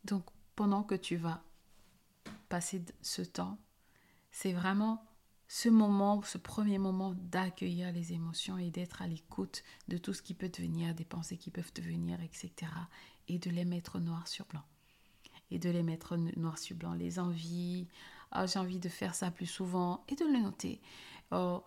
Donc, 0.05 0.25
pendant 0.57 0.83
que 0.83 0.95
tu 0.95 1.17
vas 1.17 1.43
passer 2.49 2.85
ce 3.01 3.23
temps, 3.23 3.59
c'est 4.31 4.53
vraiment 4.53 5.05
ce 5.55 5.69
moment, 5.69 6.23
ce 6.23 6.39
premier 6.39 6.79
moment 6.79 7.13
d'accueillir 7.13 7.93
les 7.93 8.15
émotions 8.15 8.57
et 8.57 8.71
d'être 8.71 9.03
à 9.03 9.07
l'écoute 9.07 9.63
de 9.87 9.99
tout 9.99 10.15
ce 10.15 10.23
qui 10.23 10.33
peut 10.33 10.49
te 10.49 10.63
venir, 10.63 10.95
des 10.95 11.05
pensées 11.05 11.37
qui 11.37 11.51
peuvent 11.51 11.75
te 11.75 11.83
venir, 11.83 12.19
etc. 12.23 12.73
Et 13.29 13.39
de 13.39 13.51
les 13.51 13.67
mettre 13.67 13.99
noir 14.01 14.27
sur 14.29 14.47
blanc. 14.47 14.63
Et 15.51 15.59
de 15.59 15.69
les 15.69 15.83
mettre 15.83 16.17
noir 16.17 16.57
sur 16.57 16.75
blanc. 16.75 16.95
Les 16.95 17.19
envies, 17.19 17.87
oh, 18.35 18.47
j'ai 18.47 18.59
envie 18.61 18.79
de 18.79 18.89
faire 18.89 19.15
ça 19.15 19.31
plus 19.31 19.45
souvent, 19.45 20.07
et 20.09 20.15
de 20.15 20.25
le 20.25 20.41
noter. 20.41 20.81
Oh, 21.33 21.63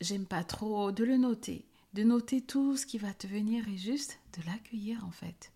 j'aime 0.00 0.26
pas 0.26 0.44
trop, 0.44 0.92
de 0.92 1.02
le 1.02 1.16
noter. 1.16 1.66
De 1.92 2.04
noter 2.04 2.40
tout 2.40 2.76
ce 2.76 2.86
qui 2.86 2.98
va 2.98 3.12
te 3.12 3.26
venir 3.26 3.68
et 3.68 3.76
juste 3.76 4.20
de 4.38 4.46
l'accueillir 4.46 5.04
en 5.04 5.10
fait. 5.10 5.52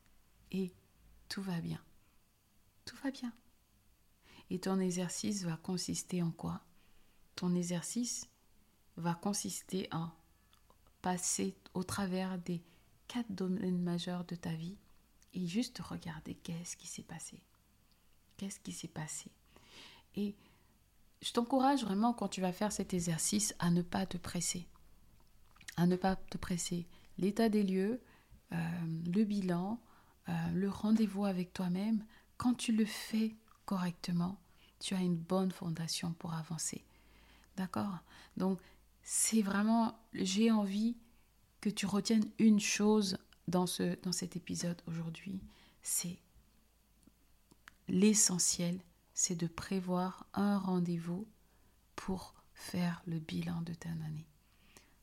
Et 0.50 0.72
tout 1.28 1.42
va 1.42 1.60
bien. 1.60 1.80
Tout 2.86 2.96
va 3.04 3.12
bien. 3.12 3.32
Et 4.50 4.58
ton 4.58 4.80
exercice 4.80 5.44
va 5.44 5.56
consister 5.58 6.24
en 6.24 6.32
quoi? 6.32 6.60
Ton 7.38 7.54
exercice 7.54 8.28
va 8.96 9.14
consister 9.14 9.88
en 9.92 10.10
passer 11.02 11.54
au 11.72 11.84
travers 11.84 12.36
des 12.36 12.60
quatre 13.06 13.30
domaines 13.30 13.80
majeurs 13.80 14.24
de 14.24 14.34
ta 14.34 14.52
vie 14.52 14.76
et 15.34 15.46
juste 15.46 15.78
regarder 15.78 16.34
qu'est-ce 16.34 16.76
qui 16.76 16.88
s'est 16.88 17.04
passé. 17.04 17.40
Qu'est-ce 18.36 18.58
qui 18.58 18.72
s'est 18.72 18.88
passé. 18.88 19.30
Et 20.16 20.34
je 21.22 21.30
t'encourage 21.30 21.84
vraiment 21.84 22.12
quand 22.12 22.26
tu 22.26 22.40
vas 22.40 22.52
faire 22.52 22.72
cet 22.72 22.92
exercice 22.92 23.54
à 23.60 23.70
ne 23.70 23.82
pas 23.82 24.04
te 24.04 24.16
presser. 24.16 24.66
À 25.76 25.86
ne 25.86 25.94
pas 25.94 26.16
te 26.16 26.38
presser. 26.38 26.88
L'état 27.18 27.48
des 27.48 27.62
lieux, 27.62 28.00
euh, 28.50 28.56
le 29.14 29.22
bilan, 29.22 29.80
euh, 30.28 30.32
le 30.54 30.68
rendez-vous 30.68 31.24
avec 31.24 31.52
toi-même, 31.52 32.04
quand 32.36 32.54
tu 32.54 32.72
le 32.72 32.84
fais 32.84 33.36
correctement, 33.64 34.40
tu 34.80 34.96
as 34.96 35.00
une 35.00 35.16
bonne 35.16 35.52
fondation 35.52 36.12
pour 36.14 36.34
avancer. 36.34 36.84
D'accord? 37.58 37.98
Donc, 38.36 38.60
c'est 39.02 39.42
vraiment, 39.42 39.98
j'ai 40.14 40.52
envie 40.52 40.96
que 41.60 41.68
tu 41.68 41.86
retiennes 41.86 42.30
une 42.38 42.60
chose 42.60 43.18
dans, 43.48 43.66
ce, 43.66 44.00
dans 44.02 44.12
cet 44.12 44.36
épisode 44.36 44.80
aujourd'hui. 44.86 45.40
C'est 45.82 46.18
l'essentiel, 47.88 48.80
c'est 49.12 49.34
de 49.34 49.48
prévoir 49.48 50.24
un 50.34 50.56
rendez-vous 50.56 51.26
pour 51.96 52.34
faire 52.54 53.02
le 53.06 53.18
bilan 53.18 53.60
de 53.62 53.74
ta 53.74 53.88
année. 53.88 54.28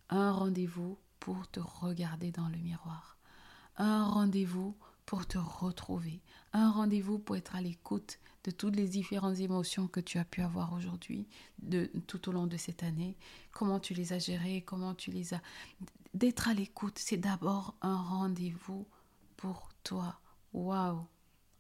Un 0.10 0.32
rendez-vous 0.32 0.98
pour 1.20 1.50
te 1.50 1.60
regarder 1.60 2.32
dans 2.32 2.48
le 2.48 2.58
miroir. 2.58 3.18
Un 3.76 4.06
rendez-vous 4.06 4.78
pour 5.06 5.28
te 5.28 5.38
retrouver. 5.38 6.22
Un 6.54 6.72
rendez-vous 6.72 7.20
pour 7.20 7.36
être 7.36 7.56
à 7.56 7.62
l'écoute 7.62 8.20
de 8.44 8.52
toutes 8.52 8.76
les 8.76 8.88
différentes 8.88 9.40
émotions 9.40 9.88
que 9.88 10.00
tu 10.00 10.18
as 10.18 10.26
pu 10.26 10.42
avoir 10.42 10.74
aujourd'hui, 10.74 11.28
tout 12.08 12.30
au 12.30 12.32
long 12.32 12.48
de 12.48 12.58
cette 12.58 12.84
année, 12.84 13.18
comment 13.52 13.80
tu 13.80 13.94
les 13.94 14.14
as 14.14 14.20
gérées, 14.20 14.62
comment 14.62 14.94
tu 14.94 15.12
les 15.12 15.34
as... 15.34 15.42
D'être 16.14 16.48
à 16.48 16.54
l'écoute, 16.54 16.98
c'est 16.98 17.18
d'abord 17.18 17.76
un 17.82 17.98
rendez-vous 17.98 18.88
pour 19.36 19.70
toi. 19.84 20.20
Waouh 20.54 21.06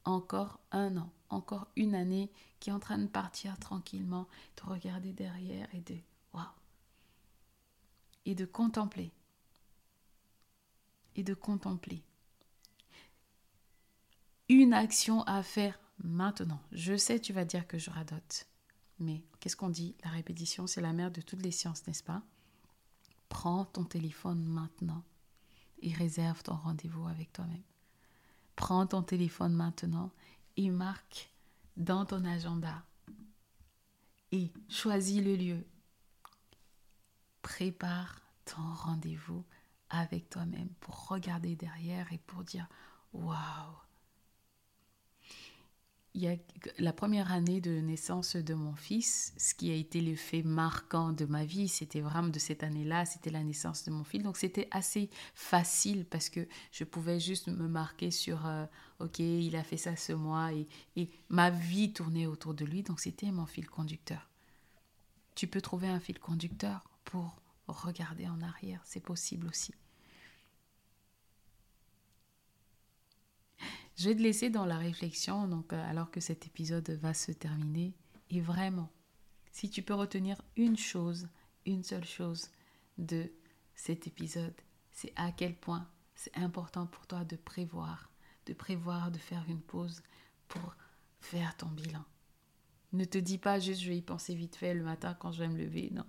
Encore 0.05 0.59
un 0.71 0.95
an, 0.97 1.11
encore 1.29 1.67
une 1.75 1.95
année 1.95 2.31
qui 2.59 2.69
est 2.69 2.73
en 2.73 2.79
train 2.79 2.97
de 2.97 3.07
partir 3.07 3.59
tranquillement, 3.59 4.27
de 4.57 4.69
regarder 4.69 5.11
derrière 5.11 5.67
et 5.73 5.81
de... 5.81 5.97
Waouh 6.33 6.45
Et 8.25 8.35
de 8.35 8.45
contempler. 8.45 9.11
Et 11.15 11.23
de 11.23 11.33
contempler. 11.33 12.03
Une 14.49 14.73
action 14.73 15.23
à 15.23 15.41
faire 15.41 15.79
maintenant. 16.03 16.61
Je 16.71 16.95
sais, 16.95 17.19
tu 17.19 17.33
vas 17.33 17.45
dire 17.45 17.67
que 17.67 17.79
je 17.79 17.89
radote. 17.89 18.47
Mais 18.99 19.23
qu'est-ce 19.39 19.55
qu'on 19.55 19.69
dit? 19.69 19.95
La 20.03 20.11
répétition, 20.11 20.67
c'est 20.67 20.81
la 20.81 20.93
mère 20.93 21.11
de 21.11 21.21
toutes 21.21 21.41
les 21.41 21.51
sciences, 21.51 21.85
n'est-ce 21.87 22.03
pas? 22.03 22.21
Prends 23.29 23.65
ton 23.65 23.83
téléphone 23.83 24.43
maintenant 24.45 25.03
et 25.81 25.91
réserve 25.91 26.43
ton 26.43 26.55
rendez-vous 26.55 27.07
avec 27.07 27.33
toi-même. 27.33 27.63
Prends 28.55 28.87
ton 28.87 29.01
téléphone 29.01 29.53
maintenant 29.53 30.11
et 30.57 30.69
marque 30.69 31.31
dans 31.75 32.05
ton 32.05 32.23
agenda 32.23 32.85
et 34.31 34.51
choisis 34.69 35.21
le 35.21 35.35
lieu. 35.35 35.67
Prépare 37.41 38.21
ton 38.45 38.61
rendez-vous 38.61 39.43
avec 39.89 40.29
toi-même 40.29 40.69
pour 40.79 41.07
regarder 41.07 41.55
derrière 41.55 42.11
et 42.13 42.17
pour 42.19 42.43
dire 42.43 42.67
waouh, 43.13 43.75
il 46.15 46.23
y 46.23 46.27
a 46.29 46.37
la 46.79 46.93
première 46.93 47.33
année 47.33 47.59
de 47.59 47.81
naissance 47.81 48.37
de 48.37 48.53
mon 48.53 48.73
fils, 48.73 49.33
ce 49.37 49.53
qui 49.53 49.69
a 49.69 49.75
été 49.75 49.99
le 49.99 50.15
fait 50.15 50.43
marquant 50.43 51.11
de 51.11 51.25
ma 51.25 51.43
vie, 51.43 51.67
c'était 51.67 51.99
vraiment 51.99 52.29
de 52.29 52.39
cette 52.39 52.63
année-là, 52.63 53.05
c'était 53.05 53.31
la 53.31 53.43
naissance 53.43 53.83
de 53.83 53.91
mon 53.91 54.05
fils. 54.05 54.23
Donc 54.23 54.37
c'était 54.37 54.69
assez 54.71 55.09
facile 55.33 56.05
parce 56.05 56.29
que 56.29 56.47
je 56.71 56.85
pouvais 56.85 57.19
juste 57.19 57.47
me 57.49 57.67
marquer 57.67 58.11
sur, 58.11 58.47
euh, 58.47 58.65
ok, 58.99 59.19
il 59.19 59.57
a 59.57 59.63
fait 59.63 59.75
ça 59.75 59.97
ce 59.97 60.13
mois 60.13 60.53
et, 60.53 60.67
et 60.95 61.09
ma 61.27 61.49
vie 61.49 61.91
tournait 61.91 62.27
autour 62.27 62.53
de 62.53 62.63
lui, 62.63 62.81
donc 62.81 63.01
c'était 63.01 63.31
mon 63.31 63.45
fil 63.45 63.67
conducteur. 63.67 64.29
Tu 65.35 65.47
peux 65.47 65.61
trouver 65.61 65.89
un 65.89 65.99
fil 65.99 66.17
conducteur 66.17 66.89
pour 67.03 67.41
regarder 67.67 68.29
en 68.29 68.41
arrière, 68.41 68.79
c'est 68.85 69.03
possible 69.03 69.47
aussi. 69.47 69.73
Je 73.95 74.09
vais 74.09 74.15
te 74.15 74.21
laisser 74.21 74.49
dans 74.49 74.65
la 74.65 74.77
réflexion, 74.77 75.47
donc 75.47 75.71
euh, 75.71 75.89
alors 75.89 76.11
que 76.11 76.19
cet 76.19 76.45
épisode 76.45 76.89
va 77.01 77.13
se 77.13 77.31
terminer. 77.31 77.93
Et 78.29 78.41
vraiment, 78.41 78.91
si 79.51 79.69
tu 79.69 79.81
peux 79.81 79.93
retenir 79.93 80.41
une 80.57 80.77
chose, 80.77 81.29
une 81.65 81.83
seule 81.83 82.05
chose 82.05 82.49
de 82.97 83.31
cet 83.73 84.05
épisode, 84.07 84.53
c'est 84.91 85.13
à 85.15 85.31
quel 85.31 85.55
point 85.55 85.87
c'est 86.13 86.35
important 86.37 86.87
pour 86.87 87.07
toi 87.07 87.23
de 87.23 87.37
prévoir, 87.37 88.11
de 88.45 88.53
prévoir 88.53 89.11
de 89.11 89.17
faire 89.17 89.45
une 89.47 89.61
pause 89.61 90.01
pour 90.49 90.75
faire 91.21 91.55
ton 91.55 91.67
bilan. 91.67 92.03
Ne 92.91 93.05
te 93.05 93.17
dis 93.17 93.37
pas 93.37 93.59
juste 93.59 93.81
je 93.81 93.89
vais 93.89 93.97
y 93.97 94.01
penser 94.01 94.35
vite 94.35 94.55
fait 94.55 94.73
le 94.73 94.83
matin 94.83 95.13
quand 95.13 95.31
je 95.31 95.39
vais 95.39 95.49
me 95.49 95.57
lever, 95.57 95.89
non. 95.91 96.05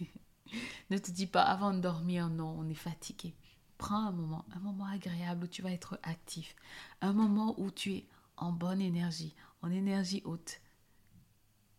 ne 0.90 0.98
te 0.98 1.10
dis 1.10 1.26
pas 1.26 1.42
avant 1.42 1.74
de 1.74 1.80
dormir, 1.80 2.28
non, 2.28 2.56
on 2.58 2.68
est 2.68 2.74
fatigué. 2.74 3.34
Prends 3.78 4.06
un 4.06 4.12
moment, 4.12 4.44
un 4.52 4.58
moment 4.58 4.86
agréable 4.86 5.44
où 5.44 5.46
tu 5.46 5.62
vas 5.62 5.70
être 5.70 5.98
actif, 6.02 6.56
un 7.00 7.12
moment 7.12 7.54
où 7.58 7.70
tu 7.70 7.94
es 7.94 8.06
en 8.36 8.52
bonne 8.52 8.80
énergie, 8.80 9.34
en 9.62 9.70
énergie 9.70 10.22
haute. 10.24 10.60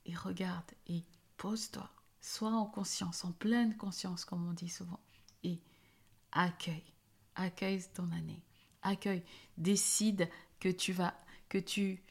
Et 0.06 0.16
regarde 0.16 0.72
et 0.88 1.04
pose-toi, 1.38 1.90
sois 2.22 2.54
en 2.54 2.66
conscience, 2.66 3.26
en 3.26 3.34
pleine 3.34 3.76
conscience 3.76 4.26
comme 4.26 4.48
on 4.48 4.54
dit 4.54 4.70
souvent. 4.70 5.00
Et 5.44 5.60
accueille, 6.32 6.94
accueille 7.36 7.84
ton 7.94 8.10
année, 8.12 8.44
accueille, 8.82 9.24
décide 9.58 10.30
que 10.60 10.70
tu 10.70 10.94
vas, 10.94 11.16
que 11.50 11.58
tu, 11.58 12.02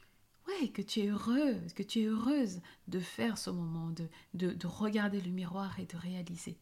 ouais, 0.46 0.68
que 0.68 0.82
tu 0.82 1.00
es 1.00 1.08
heureuse, 1.08 1.72
que 1.72 1.82
tu 1.82 2.00
es 2.00 2.04
heureuse 2.04 2.60
de 2.88 3.00
faire 3.00 3.38
ce 3.38 3.50
moment, 3.50 3.90
de, 3.90 4.08
de, 4.34 4.52
de 4.52 4.66
regarder 4.66 5.20
le 5.20 5.30
miroir 5.30 5.80
et 5.80 5.86
de 5.86 5.96
réaliser 5.96 6.58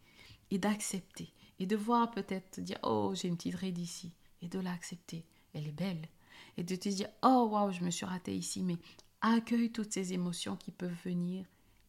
et 0.51 0.59
d'accepter 0.59 1.33
et 1.59 1.67
de 1.67 1.77
voir 1.77 2.11
peut-être 2.11 2.61
dire 2.61 2.79
oh 2.83 3.13
j'ai 3.15 3.29
une 3.29 3.37
petite 3.37 3.55
ride 3.55 3.79
ici 3.79 4.13
et 4.43 4.49
de 4.49 4.59
l'accepter. 4.59 5.25
Elle 5.53 5.67
est 5.67 5.73
belle. 5.73 6.09
Et 6.57 6.65
de 6.65 6.77
te 6.77 6.89
dire 6.89 7.09
oh 7.23 7.49
waouh 7.51 7.73
je 7.73 7.83
me 7.83 7.91
suis 7.91 8.07
raté 8.07 8.35
ici 8.37 8.63
mais 8.63 8.79
accueille 9.21 9.73
toutes 9.73 9.93
ces 9.93 10.13
émotions 10.13 10.57
qui 10.57 10.71
peuvent 10.71 11.03
venir 11.05 11.45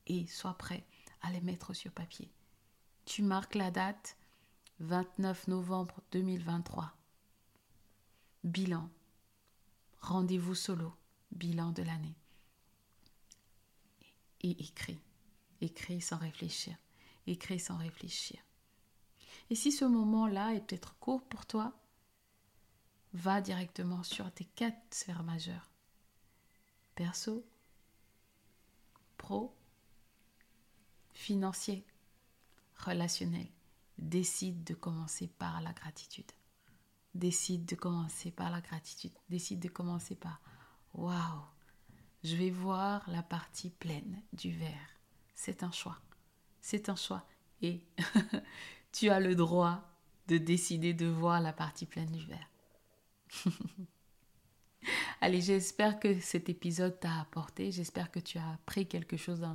et 0.08 0.26
sois 0.28 0.58
prêt 0.58 0.86
à 1.22 1.32
les 1.32 1.42
mettre 1.42 1.74
sur 1.74 1.92
papier. 1.92 2.32
Tu 3.06 3.24
marques 3.24 3.56
la 3.56 3.72
date 3.72 4.18
29 4.80 5.48
novembre 5.48 6.02
2023 6.12 6.94
bilan. 8.48 8.90
Rendez-vous 10.00 10.56
solo. 10.56 10.94
Bilan 11.32 11.72
de 11.72 11.84
l'année. 11.84 12.16
Et 14.42 14.52
écris. 14.64 15.00
Écris 15.60 16.02
sans 16.02 16.18
réfléchir. 16.18 16.76
Écris 17.26 17.60
sans 17.60 17.78
réfléchir 17.78 18.40
et 19.50 19.56
si 19.56 19.72
ce 19.72 19.86
moment-là 19.86 20.54
est 20.54 20.62
peut-être 20.62 20.98
court 21.00 21.24
pour 21.24 21.46
toi, 21.46 21.74
va 23.14 23.42
directement 23.42 24.04
sur 24.04 24.32
tes 24.32 24.46
quatre 24.46 24.94
sphères 24.94 25.24
majeures. 25.24 25.72
Perso, 26.96 27.46
pro, 29.18 29.56
financier, 31.14 31.86
relationnel. 32.76 33.48
Décide 33.98 34.64
de 34.64 34.76
commencer 34.76 35.28
par 35.28 35.62
la 35.62 35.74
gratitude. 35.74 36.32
Décide 37.16 37.66
de 37.66 37.76
commencer 37.76 38.30
par 38.30 38.52
la 38.52 38.62
gratitude. 38.62 39.14
Décide 39.30 39.60
de 39.60 39.70
commencer 39.70 40.16
par 40.16 40.40
Waouh, 40.94 41.42
je 42.24 42.36
vais 42.36 42.52
voir 42.52 43.10
la 43.10 43.24
partie 43.24 43.70
pleine 43.70 44.22
du 44.34 44.52
verre. 44.52 45.00
C'est 45.36 45.64
un 45.64 45.72
choix. 45.72 46.00
C'est 46.62 46.90
un 46.90 46.96
choix. 46.96 47.26
Et 47.62 47.84
tu 48.98 49.10
as 49.10 49.20
le 49.20 49.36
droit 49.36 49.82
de 50.28 50.38
décider 50.38 50.94
de 50.94 51.06
voir 51.06 51.40
la 51.40 51.54
partie 51.54 51.86
pleine 51.86 52.12
du 52.12 52.26
verre. 52.26 52.50
Allez, 55.22 55.42
j'espère 55.42 56.00
que 56.00 56.20
cet 56.20 56.50
épisode 56.50 57.00
t'a 57.00 57.20
apporté. 57.20 57.72
J'espère 57.72 58.10
que 58.12 58.20
tu 58.20 58.40
as 58.40 58.54
appris 58.54 58.88
quelque 58.88 59.18
chose 59.18 59.46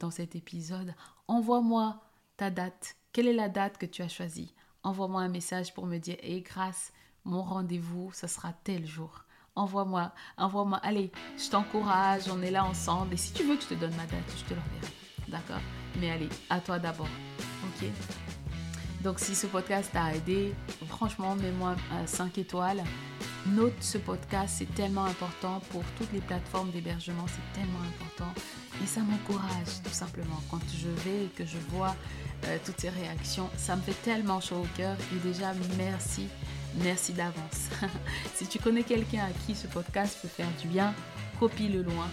dans, 0.00 0.10
cet 0.10 0.34
épisode. 0.34 0.94
Envoie-moi 1.28 2.02
ta 2.36 2.50
date. 2.50 2.96
Quelle 3.12 3.28
est 3.28 3.32
la 3.32 3.48
date 3.48 3.78
que 3.78 3.86
tu 3.86 4.02
as 4.02 4.08
choisie? 4.08 4.54
Envoie-moi 4.82 5.22
un 5.22 5.28
message 5.28 5.72
pour 5.74 5.86
me 5.86 5.98
dire, 5.98 6.16
hé, 6.22 6.36
hey, 6.36 6.42
grâce, 6.42 6.92
mon 7.24 7.42
rendez-vous, 7.42 8.10
ça 8.12 8.26
sera 8.26 8.52
tel 8.64 8.86
jour. 8.86 9.24
Envoie-moi, 9.54 10.12
envoie-moi. 10.36 10.78
Allez, 10.78 11.12
je 11.36 11.50
t'encourage, 11.50 12.28
on 12.28 12.42
est 12.42 12.50
là 12.50 12.64
ensemble. 12.64 13.14
Et 13.14 13.18
si 13.18 13.32
tu 13.32 13.44
veux 13.44 13.56
que 13.56 13.62
je 13.62 13.68
te 13.68 13.74
donne 13.74 13.94
ma 13.96 14.06
date, 14.06 14.24
je 14.36 14.44
te 14.44 14.54
l'enverrai. 14.54 14.94
D'accord? 15.28 15.60
Mais 15.98 16.10
allez, 16.10 16.28
à 16.48 16.60
toi 16.60 16.78
d'abord. 16.78 17.08
Ok? 17.64 17.88
Donc, 19.02 19.18
si 19.18 19.34
ce 19.34 19.46
podcast 19.46 19.90
t'a 19.92 20.14
aidé, 20.14 20.54
franchement, 20.88 21.34
mets-moi 21.34 21.74
5 22.06 22.36
étoiles. 22.38 22.82
Note 23.46 23.72
ce 23.80 23.96
podcast, 23.96 24.56
c'est 24.58 24.74
tellement 24.74 25.06
important 25.06 25.60
pour 25.70 25.82
toutes 25.96 26.12
les 26.12 26.20
plateformes 26.20 26.70
d'hébergement, 26.70 27.24
c'est 27.26 27.58
tellement 27.58 27.80
important. 27.80 28.30
Et 28.82 28.86
ça 28.86 29.00
m'encourage 29.00 29.82
tout 29.82 29.92
simplement. 29.92 30.42
Quand 30.50 30.60
je 30.78 30.88
vais 30.88 31.24
et 31.24 31.28
que 31.28 31.46
je 31.46 31.56
vois 31.70 31.96
euh, 32.46 32.58
toutes 32.64 32.78
ces 32.78 32.90
réactions, 32.90 33.48
ça 33.56 33.76
me 33.76 33.80
fait 33.80 33.96
tellement 34.02 34.40
chaud 34.40 34.56
au 34.56 34.76
cœur. 34.76 34.96
Et 35.14 35.26
déjà, 35.26 35.52
merci, 35.78 36.26
merci 36.82 37.14
d'avance. 37.14 37.70
si 38.34 38.46
tu 38.46 38.58
connais 38.58 38.82
quelqu'un 38.82 39.24
à 39.24 39.32
qui 39.46 39.54
ce 39.54 39.66
podcast 39.66 40.18
peut 40.20 40.28
faire 40.28 40.50
du 40.60 40.68
bien, 40.68 40.94
copie-le 41.38 41.82
loin, 41.82 42.08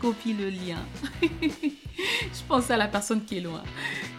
copie 0.00 0.34
le 0.34 0.50
lien. 0.50 0.78
je 1.22 2.42
pense 2.48 2.70
à 2.70 2.76
la 2.76 2.88
personne 2.88 3.24
qui 3.24 3.38
est 3.38 3.40
loin. 3.40 3.62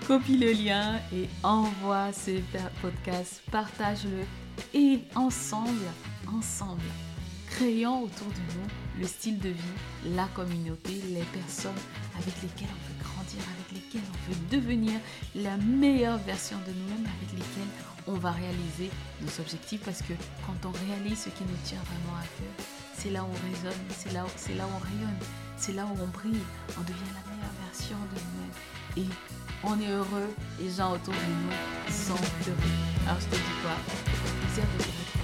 Copie 0.08 0.38
le 0.38 0.52
lien 0.52 0.96
et 1.13 1.28
envoie 1.44 2.12
ce 2.13 2.32
podcast, 2.82 3.44
partage-le 3.52 4.24
et 4.74 5.00
ensemble, 5.16 5.86
ensemble, 6.28 6.82
créons 7.50 8.04
autour 8.04 8.28
de 8.28 8.56
nous 8.56 9.02
le 9.02 9.08
style 9.08 9.38
de 9.40 9.50
vie, 9.50 10.16
la 10.16 10.26
communauté, 10.36 10.94
les 11.10 11.24
personnes 11.34 11.72
avec 12.16 12.34
lesquelles 12.42 12.70
on 12.72 12.88
veut 12.88 13.04
grandir, 13.04 13.40
avec 13.56 13.72
lesquelles 13.84 14.10
on 14.10 14.32
veut 14.32 14.60
devenir 14.60 15.00
la 15.36 15.58
meilleure 15.58 16.18
version 16.20 16.58
de 16.68 16.74
nous-mêmes, 16.74 17.06
avec 17.18 17.32
lesquelles 17.34 17.74
on 18.08 18.13
va 18.13 18.32
réaliser 18.32 18.90
nos 19.22 19.42
objectifs 19.42 19.82
parce 19.84 20.02
que 20.02 20.13
quand 20.46 20.68
on 20.68 20.72
réalise 20.88 21.20
ce 21.20 21.30
qui 21.30 21.44
nous 21.44 21.58
tient 21.63 21.82
vraiment 21.84 22.18
à 22.18 22.26
cœur, 22.40 22.66
c'est 23.08 23.13
là 23.13 23.24
où 23.24 23.28
on 23.28 23.50
résonne, 23.50 23.84
c'est 23.98 24.12
là, 24.12 24.26
où, 24.26 24.58
là 24.58 24.65
où 24.65 24.76
on 24.76 24.84
rayonne, 24.84 25.17
c'est 25.56 25.72
là 25.72 25.86
où 25.86 25.98
on 26.04 26.08
brille, 26.08 26.43
on 26.78 26.82
devient 26.82 27.13
la 27.15 27.32
meilleure 27.32 27.54
version 27.65 27.96
de 27.96 28.20
nous-mêmes. 28.20 28.52
Et 28.98 29.08
on 29.63 29.80
est 29.80 29.89
heureux, 29.89 30.30
les 30.60 30.70
gens 30.70 30.91
autour 30.91 31.13
de 31.13 31.20
nous 31.20 31.93
sont 31.93 32.15
heureux. 32.15 32.58
Alors 33.06 33.17
je 33.22 33.28
te 33.28 33.36
dis 33.36 33.62
quoi? 33.63 33.76
Te 34.56 35.16